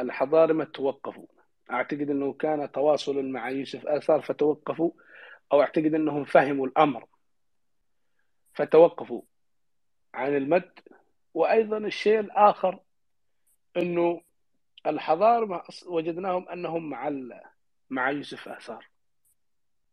الحضارمة 0.00 0.64
توقفوا. 0.64 1.26
أعتقد 1.70 2.10
أنه 2.10 2.32
كان 2.32 2.72
تواصل 2.72 3.24
مع 3.24 3.50
يوسف 3.50 3.86
آثار 3.86 4.20
فتوقفوا 4.20 4.90
أو 5.52 5.62
أعتقد 5.62 5.94
أنهم 5.94 6.24
فهموا 6.24 6.66
الأمر 6.66 7.06
فتوقفوا 8.52 9.22
عن 10.14 10.36
المد. 10.36 10.70
وأيضا 11.34 11.78
الشيء 11.78 12.20
الآخر 12.20 12.80
أنه 13.76 14.20
الحضارة 14.86 15.64
وجدناهم 15.86 16.48
أنهم 16.48 16.90
مع 16.90 17.12
مع 17.90 18.10
يوسف 18.10 18.48
آثار 18.48 18.88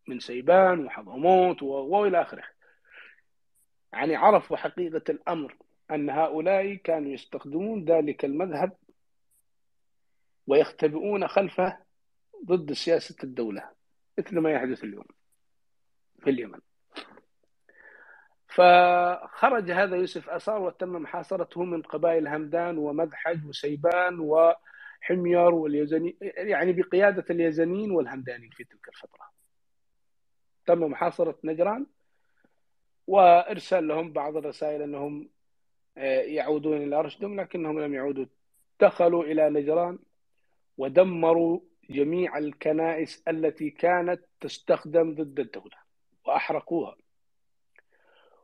من 0.08 0.20
سيبان 0.20 0.86
وحضرموت 0.86 1.64
وإلى 1.64 2.22
آخره. 2.22 2.57
يعني 3.94 4.16
عرفوا 4.16 4.58
حقيقة 4.58 5.04
الأمر 5.10 5.58
أن 5.92 6.10
هؤلاء 6.10 6.76
كانوا 6.76 7.12
يستخدمون 7.12 7.86
ذلك 7.86 8.26
المذهب 8.26 8.78
ويختبئون 10.48 11.28
خلفه 11.28 11.78
ضد 12.46 12.74
سياسة 12.74 13.16
الدولة 13.24 13.70
مثل 14.18 14.40
ما 14.40 14.52
يحدث 14.52 14.84
اليوم 14.84 15.06
في 16.20 16.30
اليمن. 16.30 16.60
فخرج 18.48 19.72
هذا 19.72 19.96
يوسف 19.96 20.30
أسار 20.30 20.62
وتم 20.62 20.90
محاصرته 20.90 21.64
من 21.64 21.82
قبائل 21.82 22.28
همدان 22.28 22.78
ومدحج 22.78 23.46
وسيبان 23.46 24.20
وحمير 24.20 25.54
واليزني 25.54 26.18
يعني 26.22 26.74
بقيادة 26.74 27.26
اليزنيين 27.30 27.92
والهمدانيين 27.92 28.52
في 28.52 28.64
تلك 28.64 28.88
الفترة. 28.88 29.30
تم 30.66 30.84
محاصرة 30.84 31.40
نجران 31.44 31.86
وإرسال 33.08 33.88
لهم 33.88 34.12
بعض 34.14 34.38
الرسائل 34.38 34.82
أنهم 34.82 35.30
آه، 35.98 36.22
يعودون 36.22 36.78
إلى 36.84 37.02
رشدهم 37.02 37.40
لكنهم 37.40 37.80
لم 37.80 37.94
يعودوا. 37.94 38.26
دخلوا 38.82 39.24
إلى 39.24 39.50
نجران 39.50 40.00
ودمروا 40.78 41.60
جميع 41.90 42.38
الكنائس 42.38 43.24
التي 43.28 43.70
كانت 43.70 44.22
تستخدم 44.42 45.16
ضد 45.16 45.40
الدولة 45.40 45.78
وأحرقوها. 46.26 46.96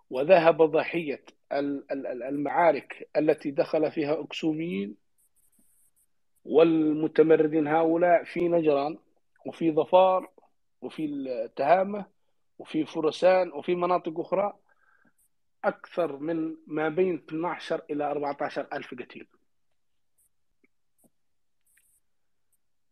وذهب 0.09 0.61
ضحية 0.61 1.23
المعارك 2.01 3.09
التي 3.17 3.51
دخل 3.51 3.91
فيها 3.91 4.21
أكسوميين 4.21 4.95
والمتمردين 6.45 7.67
هؤلاء 7.67 8.23
في 8.23 8.47
نجران 8.47 8.97
وفي 9.45 9.71
ظفار 9.71 10.29
وفي 10.81 11.05
التهامة 11.05 12.05
وفي 12.59 12.85
فرسان 12.85 13.51
وفي 13.51 13.75
مناطق 13.75 14.19
أخرى 14.19 14.53
أكثر 15.63 16.17
من 16.17 16.55
ما 16.67 16.89
بين 16.89 17.15
12 17.15 17.81
إلى 17.89 18.11
14 18.11 18.67
ألف 18.73 18.93
قتيل. 18.93 19.27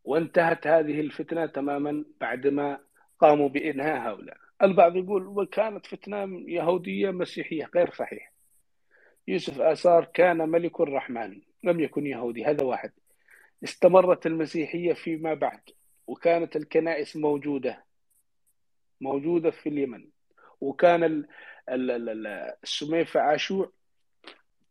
وانتهت 0.04 0.68
هذه 0.68 1.00
الفتنة 1.00 1.46
تماما 1.46 2.06
بعدما 2.22 2.80
قاموا 3.20 3.50
بإنهاء 3.50 3.98
هؤلاء. 3.98 4.38
البعض 4.62 4.96
يقول 4.96 5.28
وكانت 5.28 5.86
فتنة 5.86 6.50
يهودية 6.50 7.12
مسيحية 7.12 7.70
غير 7.76 7.92
صحيح. 7.92 8.32
يوسف 9.28 9.62
آثار 9.62 10.06
كان 10.06 10.50
ملك 10.50 10.82
الرحمن 10.82 11.42
لم 11.64 11.80
يكن 11.80 12.08
يهودي 12.08 12.46
هذا 12.46 12.64
واحد. 12.64 12.92
استمرت 13.64 14.26
المسيحية 14.26 14.94
فيما 14.94 15.34
بعد 15.34 15.62
وكانت 16.08 16.56
الكنائس 16.56 17.18
موجودة. 17.18 17.91
موجودة 19.02 19.52
في 19.52 19.70
اليمن. 19.70 20.10
وكان 20.62 21.26
السميفة 22.64 23.20
عاشوع 23.20 23.72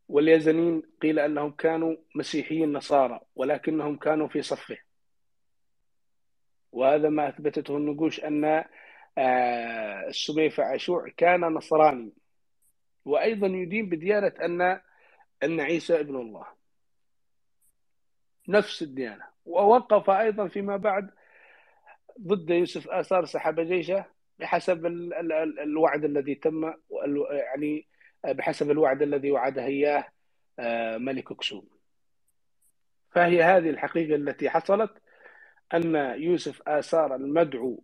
واليزنين 0.09 0.83
قيل 1.03 1.19
أنهم 1.19 1.51
كانوا 1.51 1.97
مسيحيين 2.15 2.73
نصارى 2.73 3.21
ولكنهم 3.35 3.97
كانوا 3.97 4.29
في 4.29 4.43
صفه. 4.43 4.79
وهذا 6.73 7.09
ما 7.09 7.29
أثبتته 7.29 7.77
النقوش 7.77 8.21
أن 8.25 8.65
آه، 9.19 10.09
السميفة 10.09 10.63
عاشوع 10.63 11.09
كان 11.17 11.41
نصراني. 11.41 12.13
وأيضا 13.05 13.47
يدين 13.47 13.89
بديانة 13.89 14.33
أن 14.45 14.81
أن 15.43 15.61
عيسى 15.61 16.01
ابن 16.01 16.17
الله. 16.17 16.47
نفس 18.49 18.83
الديانة. 18.83 19.25
ووقف 19.45 20.11
أيضا 20.11 20.49
فيما 20.49 20.77
بعد 20.77 21.11
ضد 22.21 22.51
يوسف 22.51 22.89
آثار 22.89 23.25
سحب 23.25 23.61
جيشه. 23.61 24.05
بحسب 24.41 24.87
الوعد 25.63 26.05
الذي 26.05 26.35
تم 26.35 26.73
يعني 27.31 27.87
بحسب 28.25 28.71
الوعد 28.71 29.03
الذي 29.03 29.31
وعده 29.31 29.65
إياه 29.65 30.05
آه، 30.59 30.99
ملك 30.99 31.33
أكسوم 31.33 31.69
فهي 33.11 33.43
هذه 33.43 33.71
الحقيقة 33.71 34.15
التي 34.15 34.51
حصلت 34.51 34.91
أن 35.75 35.95
يوسف 36.21 36.69
آثار 36.69 37.15
المدعو 37.15 37.83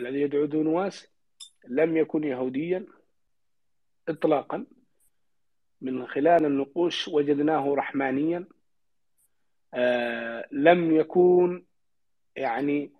الذي 0.00 0.20
يدعو 0.20 0.44
دونواس 0.44 1.08
لم 1.68 1.96
يكن 1.96 2.24
يهوديا 2.24 2.86
إطلاقا. 4.08 4.66
من 5.80 6.06
خلال 6.06 6.46
النقوش 6.46 7.08
وجدناه 7.08 7.74
رحمانيا 7.74 8.44
آه 9.74 10.48
لم 10.52 10.96
يكون 10.96 11.66
يعني 12.36 12.92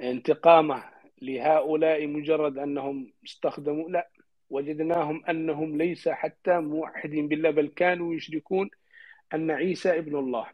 انتقامه 0.00 0.84
لهؤلاء 1.20 2.06
مجرد 2.06 2.58
أنهم 2.58 3.12
استخدموا 3.24 3.90
لا 3.90 4.10
وجدناهم 4.50 5.24
أنهم 5.26 5.76
ليس 5.76 6.08
حتى 6.08 6.58
موحدين 6.58 7.28
بالله 7.28 7.50
بل 7.50 7.66
كانوا 7.66 8.14
يشركون 8.14 8.70
أن 9.34 9.50
عيسى 9.50 9.98
ابن 9.98 10.16
الله. 10.16 10.46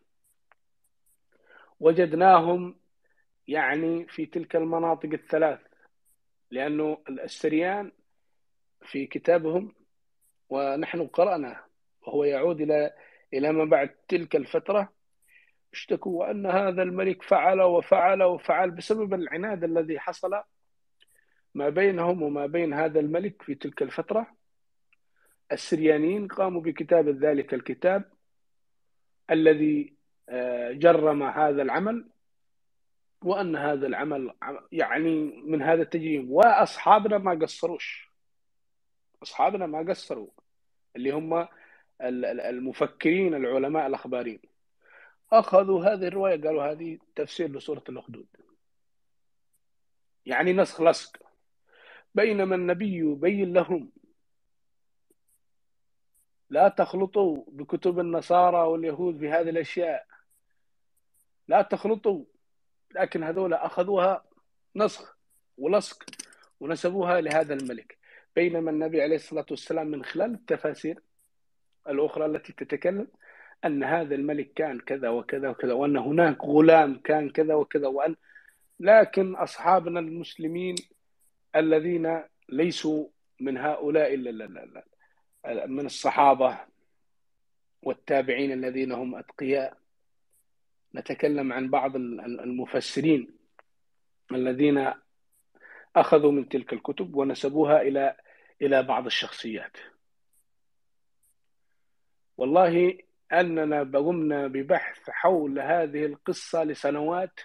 وجدناهم 1.80 2.76
يعني 3.48 4.06
في 4.06 4.26
تلك 4.26 4.56
المناطق 4.56 5.08
الثلاث 5.12 5.60
لأنه 6.50 6.98
السريان 7.08 7.92
في 8.82 9.06
كتابهم 9.06 9.74
ونحن 10.48 11.06
قرأناه 11.06 11.64
وهو 12.06 12.24
يعود 12.24 12.60
إلى 12.60 12.94
إلى 13.34 13.52
ما 13.52 13.64
بعد 13.64 13.88
تلك 14.08 14.36
الفترة 14.36 14.92
اشتكوا 15.72 16.30
أن 16.30 16.46
هذا 16.46 16.82
الملك 16.82 17.22
فعل 17.22 17.60
وفعل 17.60 18.22
وفعل 18.22 18.70
بسبب 18.70 19.14
العناد 19.14 19.64
الذي 19.64 19.98
حصل 19.98 20.42
ما 21.57 21.68
بينهم 21.68 22.22
وما 22.22 22.46
بين 22.46 22.74
هذا 22.74 23.00
الملك 23.00 23.42
في 23.42 23.54
تلك 23.54 23.82
الفترة. 23.82 24.36
السريانيين 25.52 26.28
قاموا 26.28 26.61
بكتابة 26.61 27.30
ذلك 27.30 27.54
الكتاب 27.54 28.12
الذي 29.30 29.96
آه، 30.28 30.72
جرم 30.72 31.22
هذا 31.22 31.62
العمل 31.62 32.09
وأن 33.24 33.57
هذا 33.57 33.86
العمل 33.86 34.34
يعني 34.72 35.42
من 35.46 35.62
هذا 35.62 35.82
التجريم. 35.82 36.32
وأصحابنا 36.32 37.18
ما 37.18 37.38
قصروش. 37.42 38.12
أصحابنا 39.22 39.66
ما 39.66 39.78
قصروا 39.78 40.28
اللي 40.96 41.11
هم 41.11 41.48
المفكرين 42.00 43.34
العلماء 43.34 43.86
الأخباريين. 43.86 44.40
أخذوا 45.32 45.84
هذه 45.84 46.07
الرواية 46.09 46.42
قالوا 46.42 46.72
هذه 46.72 46.98
تفسير 47.14 47.57
لسورة 47.57 47.84
الأخدود. 47.88 48.26
يعني 50.26 50.52
نسخ 50.52 50.80
لصق. 50.80 51.25
بينما 52.16 52.54
النبي 52.54 52.96
يبين 52.96 53.52
لهم. 53.52 53.90
لا 56.50 56.68
تخلطوا 56.68 57.44
بكتب 57.48 57.98
النصارى 57.98 58.58
واليهود 58.58 59.18
في 59.18 59.28
هذه 59.30 59.50
الأشياء. 59.50 60.06
لا 61.48 61.62
تخلطوا 61.62 62.24
لكن 62.94 63.22
هذول 63.22 63.54
أخذوها 63.54 64.24
نسخ 64.76 65.16
ولصق 65.58 66.04
ونسبوها 66.60 67.20
لهذا 67.20 67.54
الملك. 67.54 67.98
بينما 68.36 68.70
النبي 68.70 69.02
عليه 69.02 69.16
الصلاة 69.16 69.46
والسلام 69.50 69.86
من 69.86 70.04
خلال 70.04 70.34
التفاسير 70.34 71.02
الأخرى 71.88 72.26
التي 72.26 72.52
تتكلم 72.52 73.08
أن 73.64 73.84
هذا 73.84 74.14
الملك 74.14 74.52
كان 74.52 74.80
كذا 74.80 75.08
وكذا 75.08 75.48
وكذا 75.48 75.72
وأن 75.72 75.96
هناك 75.96 76.44
غلام 76.44 76.98
كان 76.98 77.30
كذا 77.30 77.54
وكذا 77.54 77.86
وأن 77.88 78.16
لكن 78.80 79.34
أصحابنا 79.34 80.00
المسلمين 80.00 80.74
الذين 81.57 82.22
ليسوا 82.48 83.09
من 83.40 83.59
هؤلاء 83.59 84.16
من 85.66 85.86
الصحابة 85.86 86.59
والتابعين 87.82 88.52
الذين 88.52 88.92
هم 88.92 89.14
أتقياء. 89.14 89.78
نتكلم 90.94 91.52
عن 91.52 91.70
بعض 91.70 91.96
المفسرين 91.96 93.36
الذين 94.32 94.92
أخذوا 95.96 96.32
من 96.32 96.48
تلك 96.48 96.72
الكتب 96.72 97.16
ونسبوها 97.16 97.82
إلى 97.82 98.16
إلى 98.62 98.82
بعض 98.82 99.07
الشخصيات. 99.07 99.76
والله 102.36 102.98
أننا 103.32 103.80
قمنا 103.80 104.46
ببحث 104.46 105.11
حول 105.11 105.59
هذه 105.61 106.07
القصة 106.07 106.64
لسنوات 106.64 107.40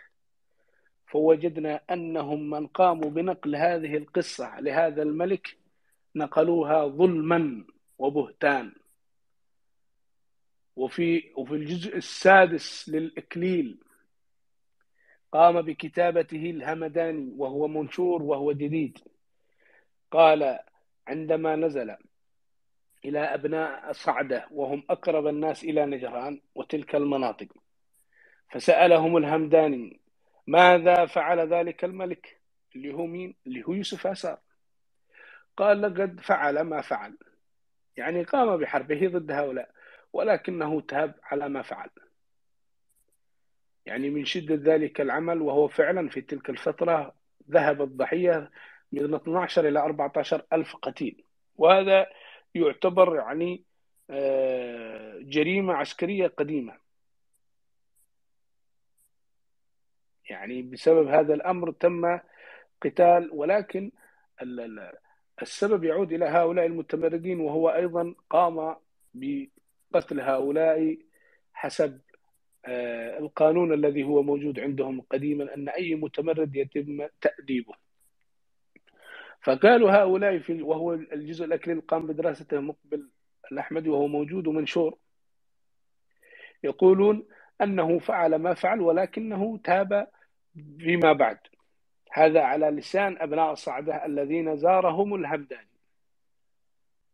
فوجدنا 1.12 1.82
أنهم 1.92 2.50
من 2.50 2.68
قاموا 2.68 3.10
بنقل 3.10 3.56
هذه 3.56 3.98
القصة 3.98 4.60
لهذا 4.60 5.02
الملك 5.04 5.58
نقلوها 6.16 6.88
ظلما 6.88 7.66
وبهتان. 7.98 8.74
وفي 10.76 11.32
وفي 11.36 11.54
الجزء 11.54 11.98
السادس 11.98 12.90
للإكليل 12.90 13.80
قام 15.32 15.62
بكتابته 15.62 16.50
الهمداني 16.50 17.34
وهو 17.38 17.68
منشور 17.68 18.24
وهو 18.24 18.52
جديد. 18.52 18.98
قال 20.12 20.60
عندما 21.08 21.56
نزل 21.56 21.96
إلى 23.06 23.20
أبناء 23.20 23.92
صعدة 23.92 24.48
وهم 24.52 24.84
أقرب 24.90 25.28
الناس 25.28 25.64
إلى 25.64 25.86
نجران 25.86 26.42
وتلك 26.56 26.96
المناطق 26.96 27.48
فسألهم 28.50 29.18
الهمداني 29.18 30.01
ماذا 30.52 31.06
فعل 31.06 31.54
ذلك 31.54 31.84
الملك؟ 31.84 32.42
اللي 32.76 32.94
هو 32.94 33.06
مين؟ 33.06 33.36
اللي 33.48 33.64
هو 33.68 33.74
يوسف 33.74 34.08
أسار 34.08 34.40
قال 35.58 35.82
لقد 35.82 36.20
فعل 36.20 36.62
ما 36.62 36.82
فعل. 36.82 37.18
يعني 37.98 38.24
قام 38.24 38.58
بحربه 38.58 39.08
ضد 39.08 39.32
هؤلاء 39.32 39.72
ولكنه 40.14 40.82
تاب 40.82 41.16
على 41.24 41.50
ما 41.50 41.62
فعل. 41.62 41.90
يعني 43.86 44.10
من 44.10 44.26
شدة 44.26 44.74
ذلك 44.74 45.02
العمل 45.02 45.42
وهو 45.42 45.68
فعلا 45.68 46.10
في 46.10 46.22
تلك 46.22 46.50
الفترة 46.50 47.16
ذهب 47.52 47.82
الضحية 47.82 48.52
من 48.92 49.14
12 49.14 49.68
إلى 49.68 49.80
14 49.80 50.46
ألف 50.54 50.76
قتيل. 50.76 51.24
وهذا 51.58 52.08
يعتبر 52.56 53.16
يعني 53.16 53.64
آه، 54.10 55.18
جريمة 55.22 55.74
عسكرية 55.74 56.28
قديمة. 56.28 56.91
يعني 60.32 60.62
بسبب 60.62 61.08
هذا 61.08 61.34
الأمر 61.34 61.72
تم 61.72 62.20
قتال 62.82 63.30
ولكن 63.34 63.92
السبب 65.42 65.84
يعود 65.84 66.14
إلى 66.14 66.26
هؤلاء 66.26 66.66
المتمردين 66.66 67.40
وهو 67.40 67.70
أيضا 67.70 68.16
قام 68.30 68.76
بقتل 69.14 70.20
هؤلاء 70.20 70.98
حسب 71.54 72.02
آه، 72.66 73.20
القانون 73.20 73.74
الذي 73.74 74.04
هو 74.04 74.24
موجود 74.24 74.60
عندهم 74.60 75.02
قديما 75.02 75.56
أن 75.56 75.70
أي 75.70 75.96
متمرد 75.96 76.56
يتم 76.56 77.08
تأديبه. 77.22 77.74
فقالوا 79.42 79.92
هؤلاء 79.92 80.40
في 80.40 80.62
وهو 80.62 80.94
الجزء 80.94 81.46
الأكلي 81.46 81.74
قام 81.74 82.08
بدراسته 82.08 82.60
مقبل 82.60 83.10
الأحمدي 83.52 83.90
وهو 83.90 84.08
موجود 84.08 84.48
ومنشور 84.48 84.98
يقولون 86.64 87.28
أنه 87.62 88.00
فعل 88.00 88.36
ما 88.36 88.54
فعل 88.54 88.82
ولكنه 88.82 89.58
تاب 89.64 90.08
فيما 90.80 91.14
بعد. 91.14 91.38
هذا 92.12 92.42
على 92.42 92.70
لسان 92.70 93.18
أبناء 93.20 93.52
الصعدة 93.52 94.06
الذين 94.06 94.58
زارهم 94.58 95.16
الهمداني 95.16 95.72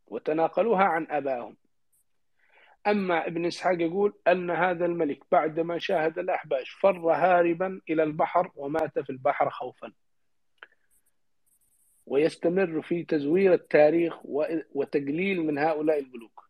وتناقلوها 0.07 0.83
عن 0.83 1.07
أبائهم. 1.09 1.57
أما 2.87 3.27
ابن 3.27 3.45
إسحاق 3.45 3.81
يقول 3.81 4.13
أن 4.27 4.51
هذا 4.51 4.85
الملك 4.85 5.19
بعدما 5.31 5.79
شاهد 5.79 6.19
الأحباش 6.19 6.69
فر 6.69 7.11
هاربا 7.11 7.81
إلى 7.89 8.03
البحر 8.03 8.51
ومات 8.55 8.99
في 8.99 9.09
البحر 9.09 9.49
خوفا. 9.49 9.93
ويستمر 12.05 12.81
في 12.81 13.03
تزوير 13.03 13.53
التاريخ 13.53 14.13
وتقليل 14.73 15.45
من 15.45 15.57
هؤلاء 15.57 15.99
الملوك 15.99 16.49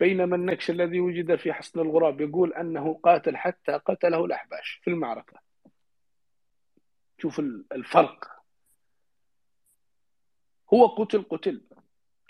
بينما 0.00 0.36
النكش 0.36 0.70
الذي 0.70 1.00
وجد 1.00 1.36
في 1.36 1.52
حصن 1.52 1.80
الغراب 1.80 2.20
يقول 2.20 2.52
أنه 2.54 2.94
قاتل 3.02 3.36
حتى 3.36 3.72
قتله 3.72 4.24
الأحباش 4.24 4.80
في 4.84 4.90
المعركة. 4.90 5.47
شوف 7.18 7.40
الفرق. 7.72 8.38
هو 10.74 10.86
قتل 10.86 11.22
قتل 11.22 11.62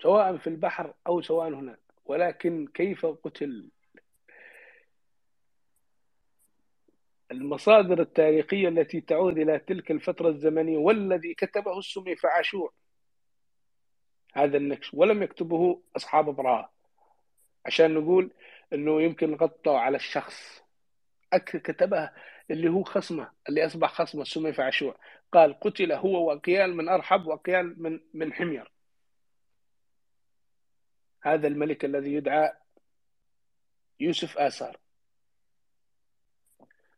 سواء 0.02 0.36
في 0.36 0.46
البحر 0.46 0.94
أو 1.06 1.22
سواء 1.22 1.48
هنا 1.48 1.76
ولكن 2.04 2.68
كيف 2.74 3.06
قتل؟ 3.06 3.70
المصادر 7.30 8.00
التاريخية 8.00 8.68
التي 8.68 9.00
تعود 9.00 9.38
إلى 9.38 9.58
تلك 9.58 9.90
الفترة 9.90 10.28
الزمنية 10.28 10.78
والذي 10.78 11.34
كتبه 11.34 11.78
السمي 11.78 12.16
فعاشور 12.16 12.72
هذا 14.34 14.56
النكش 14.56 14.94
ولم 14.94 15.22
يكتبه 15.22 15.82
أصحاب 15.96 16.24
براءة 16.24 16.72
عشان 17.66 17.94
نقول 17.94 18.30
أنه 18.72 19.02
يمكن 19.02 19.34
غطوا 19.34 19.78
على 19.78 19.96
الشخص. 19.96 20.62
كتبها 21.34 22.14
اللي 22.50 22.68
هو 22.70 22.82
خصمه 22.82 23.30
اللي 23.48 23.66
أصبح 23.66 23.92
خصمه 23.92 24.22
السمي 24.22 24.52
فعاشور 24.52 24.96
قال 25.32 25.60
قتل 25.60 25.92
هو 25.92 26.28
وقيال 26.30 26.76
من 26.76 26.88
أرحب 26.88 27.26
وقيال 27.26 27.82
من 27.82 28.00
من 28.14 28.32
حمير. 28.32 28.72
هذا 31.22 31.46
الملك 31.48 31.84
الذي 31.84 32.14
يدعى 32.14 32.52
يوسف 34.00 34.38
آثار. 34.38 34.76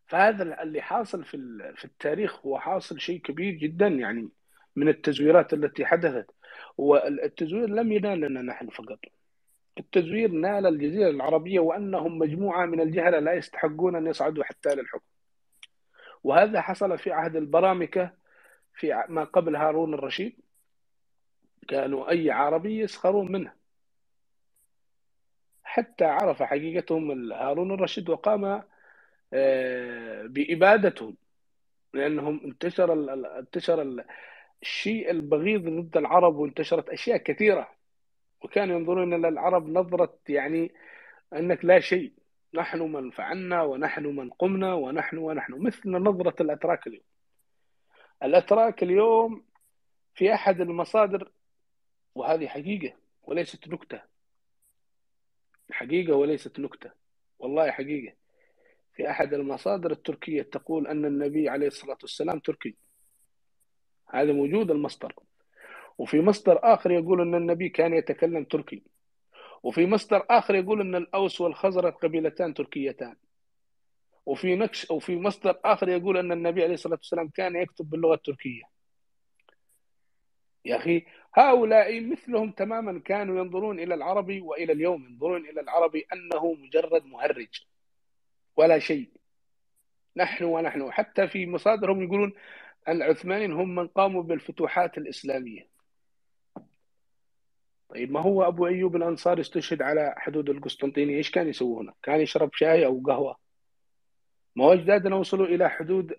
فهذا 0.07 0.63
اللي 0.63 0.81
حاصل 0.81 1.25
في 1.25 1.37
في 1.77 1.85
التاريخ 1.85 2.47
هو 2.47 2.59
حاصل 2.59 3.01
شيء 3.01 3.21
كبير 3.21 3.55
جدا 3.55 3.87
يعني 3.87 4.29
من 4.77 4.89
التزويرات 4.89 5.53
التي 5.53 5.87
حدثت. 5.87 6.31
والتزوير 6.79 7.69
لم 7.69 7.93
ينالنا 7.93 8.43
نحن 8.43 8.69
فقط. 8.69 8.99
التزوير 9.79 10.31
نال 10.31 10.67
الجزيرة 10.67 11.11
العربية 11.11 11.61
وأنهم 11.61 12.19
مجموعة 12.19 12.67
من 12.67 12.81
الجهلة 12.81 13.19
لا 13.19 13.33
يستحقون 13.35 13.97
أن 13.97 14.07
يصعدوا 14.07 14.45
حتى 14.45 14.75
للحكم. 14.75 15.05
وهذا 16.25 16.61
حصل 16.61 16.99
في 16.99 17.13
عهد 17.13 17.37
البرامكة 17.37 18.11
في 18.75 19.05
ما 19.09 19.25
قبل 19.25 19.57
هارون 19.57 19.95
الرشيد. 19.95 20.37
كانوا 21.69 22.11
أي 22.11 22.31
عربي 22.31 22.81
يسخرون 22.81 23.33
منه. 23.33 23.53
حتى 25.63 26.05
عرف 26.05 26.43
حقيقتهم 26.43 27.33
هارون 27.33 27.73
الرشيد 27.75 28.11
وقام 28.11 28.63
آه، 29.33 30.23
بإبادتهم 30.27 31.17
لأنهم 31.95 32.41
انتشر 32.45 32.93
انتشر 33.39 34.05
الشيء 34.63 35.11
البغيض 35.11 35.69
ضد 35.69 35.97
العرب 35.97 36.37
وانتشرت 36.37 36.89
أشياء 36.89 37.17
كثيرة. 37.17 37.69
وكانوا 38.43 38.79
ينظرون 38.79 39.15
إلى 39.15 39.29
العرب 39.29 39.69
نظرة 39.69 40.19
يعني 40.29 40.73
أنك 41.33 41.65
لا 41.65 41.81
شيء. 41.81 42.20
نحن 42.55 42.79
من 42.83 43.11
فعلنا 43.11 43.63
ونحن 43.63 44.07
من 44.07 44.31
قمنا 44.31 44.75
ونحن 44.75 45.19
ونحن. 45.19 45.53
مثل 45.53 45.91
نظرة 45.91 46.43
الأتراك 46.43 46.87
اليوم. 46.87 47.05
الأتراك 48.23 48.83
اليوم 48.83 49.45
في 50.15 50.35
أحد 50.35 50.61
المصادر 50.61 51.31
وهذه 52.15 52.47
حقيقة 52.47 52.97
وليست 53.23 53.69
نكتة. 53.69 54.03
حقيقة 55.71 56.15
وليست 56.15 56.61
نكتة. 56.61 56.91
والله 57.39 57.71
حقيقة. 57.71 58.15
في 58.95 59.11
أحد 59.11 59.35
المصادر 59.35 59.91
التركية 59.91 60.43
تقول 60.43 60.87
أن 60.87 61.05
النبي 61.05 61.49
عليه 61.49 61.67
الصلاة 61.67 61.99
والسلام 62.03 62.39
تركي. 62.39 62.77
هذا 64.09 64.33
موجود 64.33 64.71
المصدر. 64.71 65.15
وفي 65.99 66.21
مصدر 66.21 66.61
آخر 66.63 66.91
يقول 66.91 67.21
أن 67.21 67.35
النبي 67.35 67.69
كان 67.69 67.95
يتكلم 67.95 68.45
تركي. 68.45 68.83
وفي 69.63 69.87
مصدر 69.87 70.27
آخر 70.31 70.55
يقول 70.55 70.81
أن 70.81 70.95
الأوس 70.95 71.41
والخزرج 71.41 71.93
قبيلتان 71.93 72.55
تركيتان. 72.55 73.17
وفي 74.27 74.57
نكش 74.57 74.91
وفي 74.91 75.17
مصدر 75.17 75.61
آخر 75.65 75.89
يقول 75.89 76.17
أن 76.17 76.33
النبي 76.33 76.63
عليه 76.63 76.75
الصلاة 76.75 76.97
والسلام 76.97 77.29
كان 77.29 77.57
يكتب 77.57 77.91
باللغة 77.91 78.15
التركية. 78.15 78.63
يا 80.65 80.77
أخي 80.77 81.07
هؤلاء 81.35 82.01
مثلهم 82.01 82.51
تماما 82.51 83.01
كانوا 83.01 83.39
ينظرون 83.39 83.81
إلى 83.81 83.95
العربي 83.95 84.41
وإلى 84.41 84.73
اليوم 84.73 85.07
ينظرون 85.07 85.47
إلى 85.47 85.61
العربي 85.61 86.07
أنه 86.13 86.53
مجرد 86.53 87.05
مهرج 87.05 87.65
ولا 88.57 88.79
شيء. 88.79 89.11
نحن 90.17 90.45
ونحن 90.45 90.93
حتى 90.93 91.29
في 91.29 91.47
مصادرهم 91.47 92.03
يقولون 92.03 92.33
العثمانيين 92.89 93.53
هم 93.53 93.75
من 93.75 93.87
قاموا 93.87 94.23
بالفتوحات 94.23 94.99
الإسلامية. 94.99 95.70
طيب 97.91 98.13
ما 98.13 98.21
هو 98.21 98.43
أبو 98.43 98.67
أيوب 98.67 98.97
الأنصاري 98.97 99.41
استشهد 99.41 99.83
على 99.83 100.15
حدود 100.19 100.51
القسطنطينية 100.51 101.17
إيش 101.17 101.31
كان 101.31 101.49
يسوي؟ 101.49 101.93
كان 102.03 102.21
يشرب 102.21 102.51
شاي 102.55 102.87
أو 102.87 103.03
قهوة 103.07 103.37
ما 104.57 104.65
هو 104.65 104.73
أجدادنا 104.73 105.17
وصلوا 105.17 105.47
إلى 105.47 105.71
حدود 105.71 106.15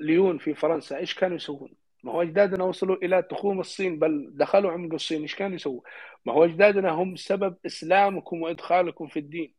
ليون 0.00 0.38
في 0.38 0.54
فرنسا 0.54 0.96
إيش 0.96 1.14
كانوا 1.14 1.36
يسوون؟ 1.36 1.74
ما 2.04 2.12
هو 2.12 2.22
أجدادنا 2.22 2.64
وصلوا 2.64 2.96
إلى 2.96 3.22
تخوم 3.22 3.60
الصين 3.60 3.98
بل 3.98 4.30
دخلوا 4.34 4.72
عمق 4.72 4.94
الصين 4.94 5.22
إيش 5.22 5.34
كانوا 5.34 5.54
يسووا؟ 5.54 5.80
ما 6.26 6.32
هو 6.32 6.44
أجدادنا 6.44 6.90
هم 6.90 7.16
سبب 7.16 7.56
إسلامكم 7.66 8.42
وإدخالكم 8.42 9.06
في 9.06 9.18
الدين 9.18 9.54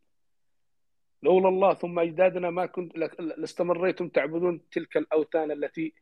لولا 1.23 1.49
الله 1.49 1.73
ثم 1.73 1.99
أجدادنا 1.99 2.49
ما 2.49 2.65
كنت 2.65 2.97
لاستمريتم 3.19 4.09
تعبدون 4.09 4.61
تلك 4.71 4.97
الأوثان 4.97 5.51
التي 5.51 5.93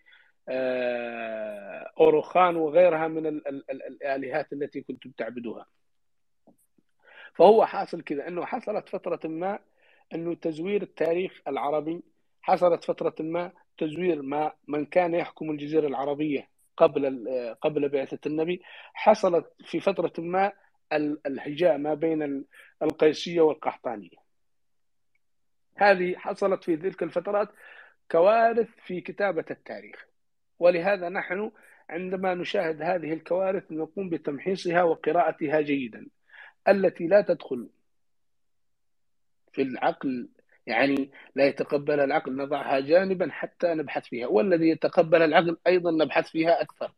آه، 0.49 1.91
أوروخان 1.99 2.55
وغيرها 2.55 3.07
من 3.07 3.27
الآلهات 3.27 4.53
التي 4.53 4.81
كنتم 4.81 5.11
تعبدوها. 5.11 5.65
فهو 7.33 7.65
حاصل 7.65 8.01
كذا 8.01 8.27
أنه 8.27 8.45
حصلت 8.45 8.89
فترة 8.89 9.19
ما 9.27 9.59
أنه 10.13 10.35
تزوير 10.35 10.81
التاريخ 10.81 11.41
العربي 11.47 12.03
حصلت 12.41 12.83
فترة 12.83 13.15
ما 13.19 13.51
تزوير 13.77 14.21
ما 14.21 14.51
من 14.67 14.85
كان 14.85 15.13
يحكم 15.13 15.51
الجزيرة 15.51 15.87
العربية 15.87 16.49
قبل 16.77 17.27
قبل 17.61 17.89
بعثة 17.89 18.19
النبي. 18.25 18.61
حصلت 18.93 19.53
في 19.65 19.79
فترة 19.79 20.13
ما 20.17 20.51
الهجاء 21.25 21.77
ما 21.77 21.93
بين 21.93 22.45
القيسية 22.81 23.41
والقحطانية. 23.41 24.17
هذه 25.75 26.15
حصلت 26.17 26.63
في 26.63 26.77
تلك 26.77 27.03
الفترات 27.03 27.49
كوارث 28.11 28.69
في 28.85 29.01
كتابة 29.01 29.45
التاريخ. 29.51 30.10
ولهذا 30.61 31.09
نحن 31.09 31.51
عندما 31.89 32.33
نشاهد 32.33 32.81
هذه 32.81 33.13
الكوارث 33.13 33.71
نقوم 33.71 34.09
بتمحيصها 34.09 34.83
وقراءتها 34.83 35.61
جيدا 35.61 36.07
التي 36.67 37.07
لا 37.07 37.21
تدخل 37.21 37.69
في 39.53 39.61
العقل 39.61 40.29
يعني 40.67 41.11
لا 41.35 41.47
يتقبل 41.47 41.99
العقل 41.99 42.35
نضعها 42.35 42.79
جانبا 42.79 43.31
حتى 43.31 43.73
نبحث 43.73 44.05
فيها 44.05 44.27
والذي 44.27 44.69
يتقبل 44.69 45.21
العقل 45.21 45.57
أيضا 45.67 45.91
نبحث 45.91 46.29
فيها 46.29 46.61
أكثر. 46.61 46.93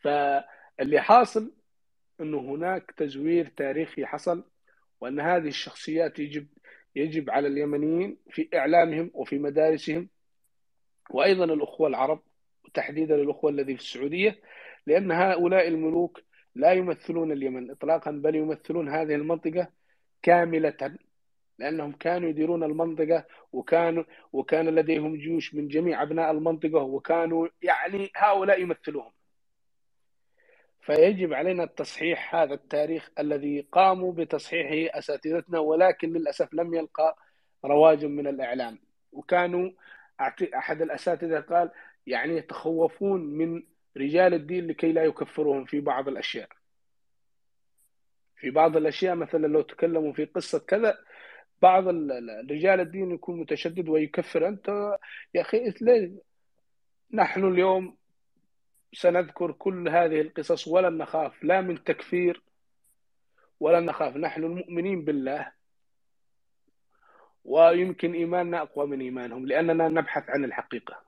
فاللي 0.00 1.00
حاصل 1.00 1.52
أنه 2.20 2.38
هناك 2.38 2.90
تزوير 2.96 3.46
تاريخي 3.46 4.06
حصل 4.06 4.44
وأن 5.00 5.20
هذه 5.20 5.48
الشخصيات 5.48 6.18
يجب 6.18 6.46
يجب 6.96 7.30
على 7.30 7.48
اليمنيين 7.48 8.18
في 8.30 8.48
إعلامهم 8.54 9.10
وفي 9.14 9.38
مدارسهم 9.38 10.08
وأيضا 11.10 11.44
الأخوة 11.44 11.88
العرب 11.88 12.20
وتحديدا 12.64 13.14
الأخوة 13.14 13.50
الذي 13.50 13.76
في 13.76 13.82
السعودية 13.82 14.40
لأن 14.86 15.12
هؤلاء 15.12 15.68
الملوك 15.68 16.20
لا 16.54 16.72
يمثلون 16.72 17.32
اليمن 17.32 17.70
إطلاقا 17.70 18.10
بل 18.10 18.34
يمثلون 18.34 18.88
هذه 18.88 19.14
المنطقة 19.14 19.68
كاملة 20.22 20.96
لأنهم 21.58 21.92
كانوا 21.92 22.28
يديرون 22.28 22.64
المنطقة 22.64 23.24
وكانوا 23.52 24.04
وكان 24.32 24.68
لديهم 24.68 25.16
جيوش 25.16 25.54
من 25.54 25.68
جميع 25.68 26.02
أبناء 26.02 26.30
المنطقة 26.30 26.82
وكانوا 26.82 27.48
يعني 27.62 28.10
هؤلاء 28.16 28.60
يمثلوهم. 28.60 29.12
فيجب 30.80 31.32
علينا 31.32 31.64
التصحيح 31.64 32.34
هذا 32.34 32.54
التاريخ 32.54 33.10
الذي 33.18 33.60
قاموا 33.72 34.12
بتصحيحه 34.12 34.98
أساتذتنا 34.98 35.58
ولكن 35.58 36.12
للأسف 36.12 36.54
لم 36.54 36.74
يلقى 36.74 37.16
رواج 37.64 38.04
من 38.04 38.26
الإعلام. 38.26 38.78
وكانوا 39.12 39.70
أحد 40.54 40.82
الأساتذة 40.82 41.40
قال 41.40 41.70
يعني 42.06 42.36
يتخوفون 42.36 43.20
من 43.20 43.62
رجال 43.96 44.34
الدين 44.34 44.66
لكي 44.66 44.92
لا 44.92 45.04
يكفرهم 45.04 45.64
في 45.64 45.80
بعض 45.80 46.08
الأشياء. 46.08 46.48
في 48.36 48.50
بعض 48.50 48.76
الأشياء 48.76 49.14
مثلا 49.14 49.46
لو 49.46 49.60
تكلموا 49.62 50.12
في 50.12 50.24
قصة 50.24 50.58
كذا 50.58 50.98
بعض 51.62 51.88
رجال 52.50 52.80
الدين 52.80 53.10
يكون 53.10 53.40
متشدد 53.40 53.88
ويكفر. 53.88 54.48
أنت 54.48 54.68
يا 55.34 55.40
أخي 55.40 55.74
ليه 55.80 56.12
نحن 57.12 57.44
اليوم 57.44 57.96
سنذكر 58.92 59.52
كل 59.52 59.88
هذه 59.88 60.20
القصص 60.20 60.68
ولن 60.68 60.98
نخاف 60.98 61.44
لا 61.44 61.60
من 61.60 61.84
تكفير 61.84 62.42
ولن 63.60 63.84
نخاف. 63.84 64.16
نحن 64.16 64.44
المؤمنين 64.44 65.04
بالله 65.04 65.52
ويمكن 67.46 68.12
إيماننا 68.12 68.62
أقوى 68.62 68.86
من 68.86 69.00
إيمانهم 69.00 69.46
لأننا 69.46 69.88
نبحث 69.88 70.30
عن 70.30 70.44
الحقيقة. 70.44 71.02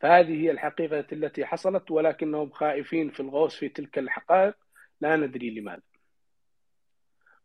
فهذه 0.00 0.42
هي 0.42 0.50
الحقيقة 0.50 1.06
التي 1.12 1.44
حصلت 1.44 1.90
ولكنهم 1.90 2.50
خائفين 2.50 3.10
في 3.10 3.20
الغوص 3.20 3.56
في 3.56 3.68
تلك 3.68 3.98
الحقائق 3.98 4.54
لا 5.00 5.16
ندري 5.16 5.50
لماذا. 5.50 5.82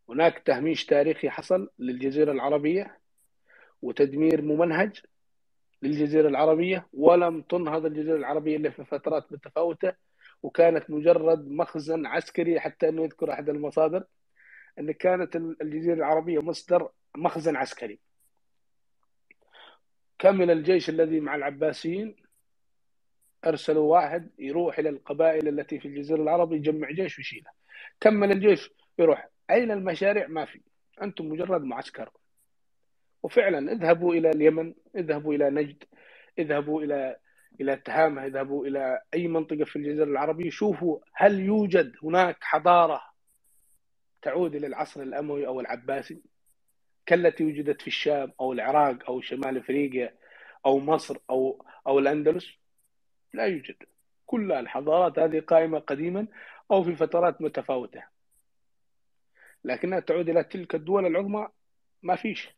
هناك 0.10 0.40
تهميش 0.46 0.86
تاريخي 0.86 1.30
حصل 1.30 1.70
للجزيرة 1.80 2.32
العربية 2.32 3.00
وتدمير 3.82 4.42
ممنهج 4.42 5.02
للجزيرة 5.82 6.28
العربية 6.28 6.88
ولم 6.94 7.42
تنهض 7.42 7.86
الجزيرة 7.86 8.16
العربية 8.18 8.58
إلا 8.58 8.70
في 8.70 8.86
فترات 8.86 9.32
متفاوتة 9.32 9.94
وكانت 10.44 10.90
مجرد 10.90 11.48
مخزن 11.48 12.06
عسكري 12.06 12.60
حتى 12.60 12.90
انه 12.90 13.04
يذكر 13.04 13.32
أحد 13.34 13.50
المصادر. 13.50 14.04
إن 14.80 14.92
كانت 14.92 15.36
الجزيرة 15.36 15.94
العربية 15.94 16.42
مصدر 16.42 16.90
مخزن 17.16 17.56
عسكري. 17.56 18.00
كمل 20.20 20.52
الجيش 20.52 20.90
الذي 20.90 21.20
مع 21.20 21.36
العباسيين 21.36 22.16
أرسلوا 23.46 23.92
واحد 23.92 24.30
يروح 24.40 24.80
إلى 24.80 24.90
القبائل 24.90 25.48
التي 25.48 25.80
في 25.80 25.88
الجزيرة 25.88 26.22
العربية 26.22 26.56
يجمع 26.56 26.92
جيش 26.92 27.18
ويشيله. 27.18 27.52
كمل 28.00 28.32
الجيش 28.32 28.70
يروح؟ 29.00 29.30
أين 29.50 29.72
المشاريع؟ 29.72 30.28
ما 30.28 30.46
في. 30.46 30.62
أنتم 31.02 31.26
مجرد 31.26 31.64
معسكر. 31.64 32.10
وفعلا 33.24 33.72
اذهبوا 33.72 34.14
إلى 34.14 34.30
اليمن 34.30 34.74
اذهبوا 34.96 35.34
إلى 35.34 35.50
نجد 35.50 35.84
اذهبوا 36.40 36.84
إلى 36.84 37.18
إلى 37.62 37.76
تهامة 37.76 38.26
اذهبوا 38.26 38.66
إلى 38.66 39.02
أي 39.14 39.28
منطقة 39.28 39.64
في 39.64 39.76
الجزيرة 39.76 40.04
العربية. 40.04 40.50
شوفوا 40.50 41.00
هل 41.14 41.40
يوجد 41.40 41.96
هناك 42.04 42.38
حضارة 42.42 43.02
تعود 44.28 44.56
إلى 44.56 44.68
العصر 44.68 45.02
الأموي 45.02 45.48
أو 45.48 45.60
العباسي 45.60 46.22
كالتي 47.06 47.44
وجدت 47.44 47.82
في 47.82 47.88
الشام 47.88 48.34
أو 48.40 48.54
العراق 48.54 49.10
أو 49.10 49.22
شمال 49.22 49.58
أفريقيا 49.58 50.16
أو 50.66 50.80
مصر 50.80 51.18
أو 51.30 51.66
أو 51.88 52.00
الأندلس 52.00 52.48
لا 53.34 53.46
يوجد. 53.46 53.76
كل 54.26 54.52
الحضارات 54.52 55.20
هذه 55.20 55.40
قائمة 55.40 55.80
قديما 55.80 56.28
أو 56.72 56.84
في 56.84 56.96
فترات 56.96 57.42
متفاوتة. 57.42 58.04
لكنها 59.64 60.00
تعود 60.00 60.30
إلى 60.30 60.44
تلك 60.44 60.76
الدول 60.76 61.06
العظمى 61.06 61.48
ما 62.04 62.16
فيش. 62.16 62.50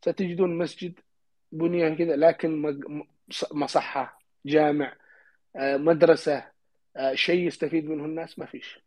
ستجدون 0.00 0.58
مسجد 0.58 1.00
بني 1.52 1.96
كذا 1.96 2.16
لكن 2.16 2.78
مصحة 3.52 4.18
جامع 4.46 4.96
آه، 5.56 5.76
مدرسة 5.76 6.50
آه، 6.96 7.14
شيء 7.14 7.46
يستفيد 7.46 7.84
منه 7.84 8.04
الناس 8.04 8.38
ما 8.38 8.46
فيش. 8.46 8.85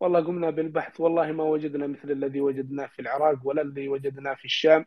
والله 0.00 0.20
قمنا 0.20 0.50
بالبحث 0.50 1.00
والله 1.00 1.32
ما 1.32 1.44
وجدنا 1.44 1.86
مثل 1.86 2.10
الذي 2.10 2.40
وجدناه 2.40 2.86
في 2.86 3.02
العراق 3.02 3.38
ولا 3.44 3.62
الذي 3.62 3.88
وجدناه 3.88 4.34
في 4.34 4.44
الشام 4.44 4.86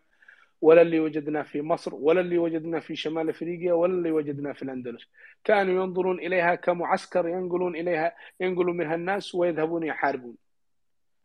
ولا 0.62 0.82
اللي 0.82 1.00
وجدناه 1.00 1.42
في 1.44 1.62
مصر 1.62 1.96
ولا 1.96 2.22
اللي 2.22 2.38
وجدناه 2.38 2.80
في 2.80 2.96
شمال 2.96 3.30
أفريقيا 3.30 3.74
ولا 3.74 3.94
اللي 3.94 4.12
وجدناه 4.12 4.54
في 4.54 4.64
الأندلس. 4.64 5.08
كانوا 5.44 5.84
ينظرون 5.84 6.20
إليها 6.20 6.56
كمعسكر 6.56 7.28
ينقلون 7.28 7.76
إليها 7.76 8.16
ينقلون 8.40 8.78
منها 8.78 8.96
الناس 8.96 9.36
ويذهبون 9.36 9.84
يحاربون. 9.84 10.38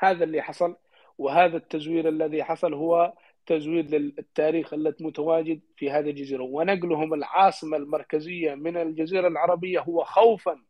هذا 0.01 0.25
اللي 0.25 0.43
حصل 0.43 0.77
وهذا 1.19 1.57
التزوير 1.57 2.09
الذي 2.09 2.45
حصل 2.45 2.75
هو 2.75 3.15
تزوير 3.47 3.85
للتاريخ 3.85 4.75
التي 4.75 5.05
متواجد 5.05 5.61
في 5.77 5.91
هذه 5.91 6.11
الجزيرة. 6.11 6.43
ونقلهم 6.43 7.15
العاصمة 7.15 7.77
المركزية 7.77 8.55
من 8.55 8.77
الجزيرة 8.77 9.29
العربية 9.29 9.81
هو 9.81 10.05
خوفا 10.05 10.68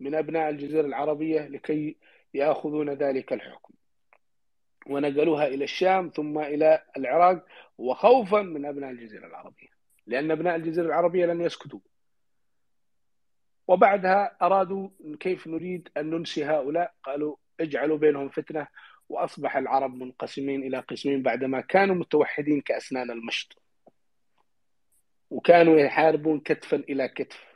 من 0.00 0.14
أبناء 0.14 0.48
الجزيرة 0.50 0.86
العربية 0.86 1.40
لكي 1.40 1.96
يأخذون 2.34 2.90
ذلك 2.90 3.32
الحكم. 3.32 3.74
ونقلوها 4.86 5.46
إلى 5.46 5.64
الشام 5.64 6.10
ثم 6.14 6.38
إلى 6.38 6.82
العراق 6.96 7.46
وخوفا 7.78 8.42
من 8.42 8.66
أبناء 8.66 8.90
الجزيرة 8.90 9.26
العربية 9.26 9.68
لأن 10.06 10.30
أبناء 10.30 10.56
الجزيرة 10.56 10.86
العربية 10.86 11.26
لن 11.26 11.40
يسكتوا. 11.40 11.80
وبعدها 13.68 14.36
أرادوا 14.42 14.88
كيف 15.20 15.46
نريد 15.46 15.88
أن 15.96 16.10
ننسي 16.10 16.44
هؤلاء؟ 16.44 16.94
قالوا 17.02 17.36
اجعلوا 17.60 17.98
بينهم 17.98 18.28
فتنة 18.28 18.66
وأصبح 19.08 19.56
العرب 19.56 19.94
منقسمين 19.94 20.62
إلى 20.62 20.78
قسمين 20.78 21.22
بعدما 21.22 21.60
كانوا 21.60 21.94
متوحدين 21.94 22.60
كأسنان 22.60 23.10
المشط. 23.10 23.62
وكانوا 25.30 25.78
يحاربون 25.78 26.40
كتفا 26.40 26.76
إلى 26.76 27.08
كتف. 27.08 27.47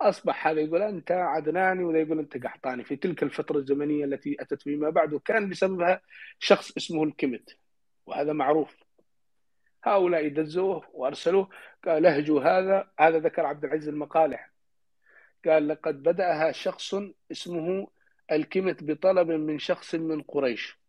أصبح 0.00 0.46
هذا 0.46 0.60
يقول 0.60 0.82
أنت 0.82 1.12
عدناني 1.12 1.84
وذا 1.84 1.98
يقول 2.00 2.18
أنت 2.18 2.44
قحطاني. 2.44 2.84
في 2.84 2.96
تلك 2.96 3.22
الفترة 3.22 3.58
الزمنية 3.58 4.04
التي 4.04 4.36
أتت 4.40 4.62
فيما 4.62 4.90
بعد 4.90 5.12
وكان 5.12 5.48
بسببها 5.48 6.00
شخص 6.38 6.76
اسمه 6.76 7.04
الكمت 7.04 7.56
وهذا 8.06 8.32
معروف. 8.32 8.76
هؤلاء 9.84 10.28
دزوه 10.28 10.84
وأرسلوه 10.92 11.48
قال 11.84 12.06
اهجوا 12.06 12.40
هذا 12.40 12.90
هذا 13.00 13.18
ذكر 13.18 13.46
عبد 13.46 13.64
العزيز 13.64 13.88
المقالح. 13.88 14.50
قال 15.44 15.68
لقد 15.68 16.02
بدأها 16.02 16.52
شخص 16.52 16.94
اسمه 17.32 17.88
الكمت 18.32 18.84
بطلب 18.84 19.30
من 19.30 19.58
شخص 19.58 19.94
من 19.94 20.22
قريش 20.22 20.80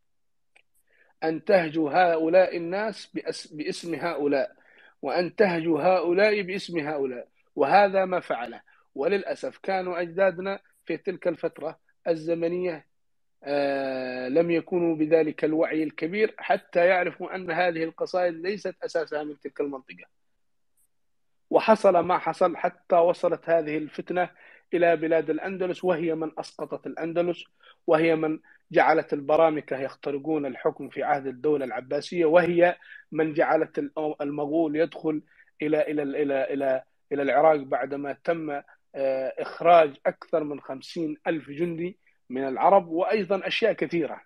أن 1.23 1.43
تهجوا 1.43 1.91
هؤلاء 1.91 2.57
الناس 2.57 3.17
باسم 3.51 3.95
هؤلاء 3.95 4.55
وأن 5.01 5.35
تهجوا 5.35 5.81
هؤلاء 5.81 6.41
باسم 6.41 6.79
هؤلاء 6.79 7.27
وهذا 7.55 8.05
ما 8.05 8.19
فعله. 8.19 8.61
وللأسف 8.95 9.57
كانوا 9.57 10.01
أجدادنا 10.01 10.59
في 10.85 10.97
تلك 10.97 11.27
الفترة 11.27 11.79
الزمنية 12.07 12.85
آه 13.43 14.27
لم 14.27 14.51
يكونوا 14.51 14.95
بذلك 14.95 15.43
الوعي 15.43 15.83
الكبير 15.83 16.35
حتى 16.37 16.85
يعرفوا 16.85 17.35
أن 17.35 17.51
هذه 17.51 17.83
القصائد 17.83 18.33
ليست 18.33 18.75
أساسها 18.83 19.23
من 19.23 19.39
تلك 19.39 19.61
المنطقة. 19.61 20.05
وحصل 21.49 21.97
ما 21.99 22.17
حصل 22.17 22.57
حتى 22.57 22.95
وصلت 22.95 23.49
هذه 23.49 23.77
الفتنة 23.77 24.29
إلى 24.73 24.95
بلاد 24.95 25.29
الأندلس 25.29 25.83
وهي 25.83 26.15
من 26.15 26.31
أسقطت 26.39 26.87
الأندلس 26.87 27.43
وهي 27.87 28.15
من 28.15 28.39
جعلت 28.71 29.13
البرامكة 29.13 29.79
يخترقون 29.79 30.45
الحكم 30.45 30.89
في 30.89 31.03
عهد 31.03 31.27
الدولة 31.27 31.65
العباسية 31.65 32.25
وهي 32.25 32.77
من 33.11 33.33
جعلت 33.33 33.91
المغول 34.21 34.75
يدخل 34.75 35.21
إلى 35.61 35.81
إلى 35.81 36.03
إلى 36.03 36.43
إلى 36.53 36.83
إلى 37.11 37.21
العراق 37.21 37.55
بعدما 37.55 38.17
تم 38.23 38.61
إخراج 38.95 39.97
أكثر 40.05 40.43
من 40.43 40.59
خمسين 40.59 41.17
ألف 41.27 41.49
جندي 41.49 41.99
من 42.29 42.47
العرب 42.47 42.87
وأيضا 42.87 43.47
أشياء 43.47 43.73
كثيرة. 43.73 44.21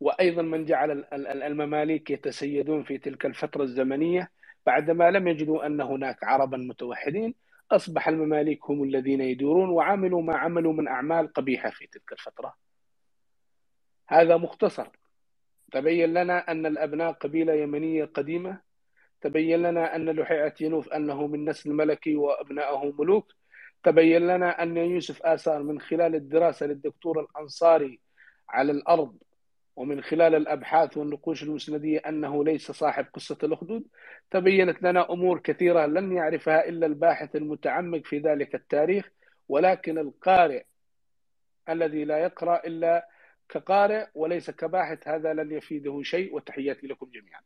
وأيضا 0.00 0.42
من 0.42 0.64
جعل 0.64 1.04
المماليك 1.12 2.10
يتسيدون 2.10 2.84
في 2.84 2.98
تلك 2.98 3.26
الفترة 3.26 3.62
الزمنية 3.62 4.30
بعدما 4.66 5.10
لم 5.10 5.28
يجدوا 5.28 5.66
أن 5.66 5.80
هناك 5.80 6.24
عربا 6.24 6.56
متوحدين. 6.56 7.34
أصبح 7.70 8.08
المماليك 8.08 8.70
هم 8.70 8.82
الذين 8.82 9.20
يدورون 9.20 9.68
وعملوا 9.68 10.22
ما 10.22 10.36
عملوا 10.36 10.72
من 10.72 10.88
أعمال 10.88 11.32
قبيحة 11.32 11.70
في 11.70 11.86
تلك 11.86 12.12
الفترة. 12.12 12.54
هذا 14.08 14.36
مختصر. 14.36 14.88
تبين 15.72 16.14
لنا 16.14 16.50
أن 16.50 16.66
الأبناء 16.66 17.12
قبيلة 17.12 17.54
يمنية 17.54 18.04
قديمة 18.04 18.60
تبين 19.20 19.62
لنا 19.62 19.96
أن 19.96 20.10
لحيعة 20.10 20.54
ينوف 20.60 20.88
أنه 20.88 21.26
من 21.26 21.44
نسل 21.44 21.72
ملكي 21.72 22.16
وأبنائه 22.16 22.92
ملوك. 22.98 23.32
تبين 23.84 24.26
لنا 24.26 24.62
أن 24.62 24.76
يوسف 24.76 25.22
آثار 25.22 25.62
من 25.62 25.80
خلال 25.80 26.14
الدراسة 26.14 26.66
للدكتور 26.66 27.20
الأنصاري 27.20 28.00
على 28.48 28.72
الأرض 28.72 29.16
ومن 29.76 30.02
خلال 30.02 30.34
الأبحاث 30.34 30.96
والنقوش 30.96 31.42
المسندية 31.42 31.98
أنه 31.98 32.44
ليس 32.44 32.70
صاحب 32.70 33.06
قصة 33.14 33.38
الأخدود. 33.42 33.84
تبينت 34.30 34.82
لنا 34.82 35.12
أمور 35.12 35.38
كثيرة 35.38 35.86
لن 35.86 36.12
يعرفها 36.12 36.68
إلا 36.68 36.86
الباحث 36.86 37.36
المتعمق 37.36 38.00
في 38.04 38.18
ذلك 38.18 38.54
التاريخ 38.54 39.10
ولكن 39.48 39.98
القارئ 39.98 40.64
الذي 41.68 42.04
لا 42.04 42.18
يقرأ 42.18 42.66
إلا 42.66 43.08
كقارئ 43.48 44.06
وليس 44.14 44.50
كباحث 44.50 45.08
هذا 45.08 45.34
لن 45.34 45.52
يفيده 45.52 46.02
شيء. 46.02 46.34
وتحياتي 46.34 46.86
لكم 46.86 47.06
جميعا. 47.14 47.40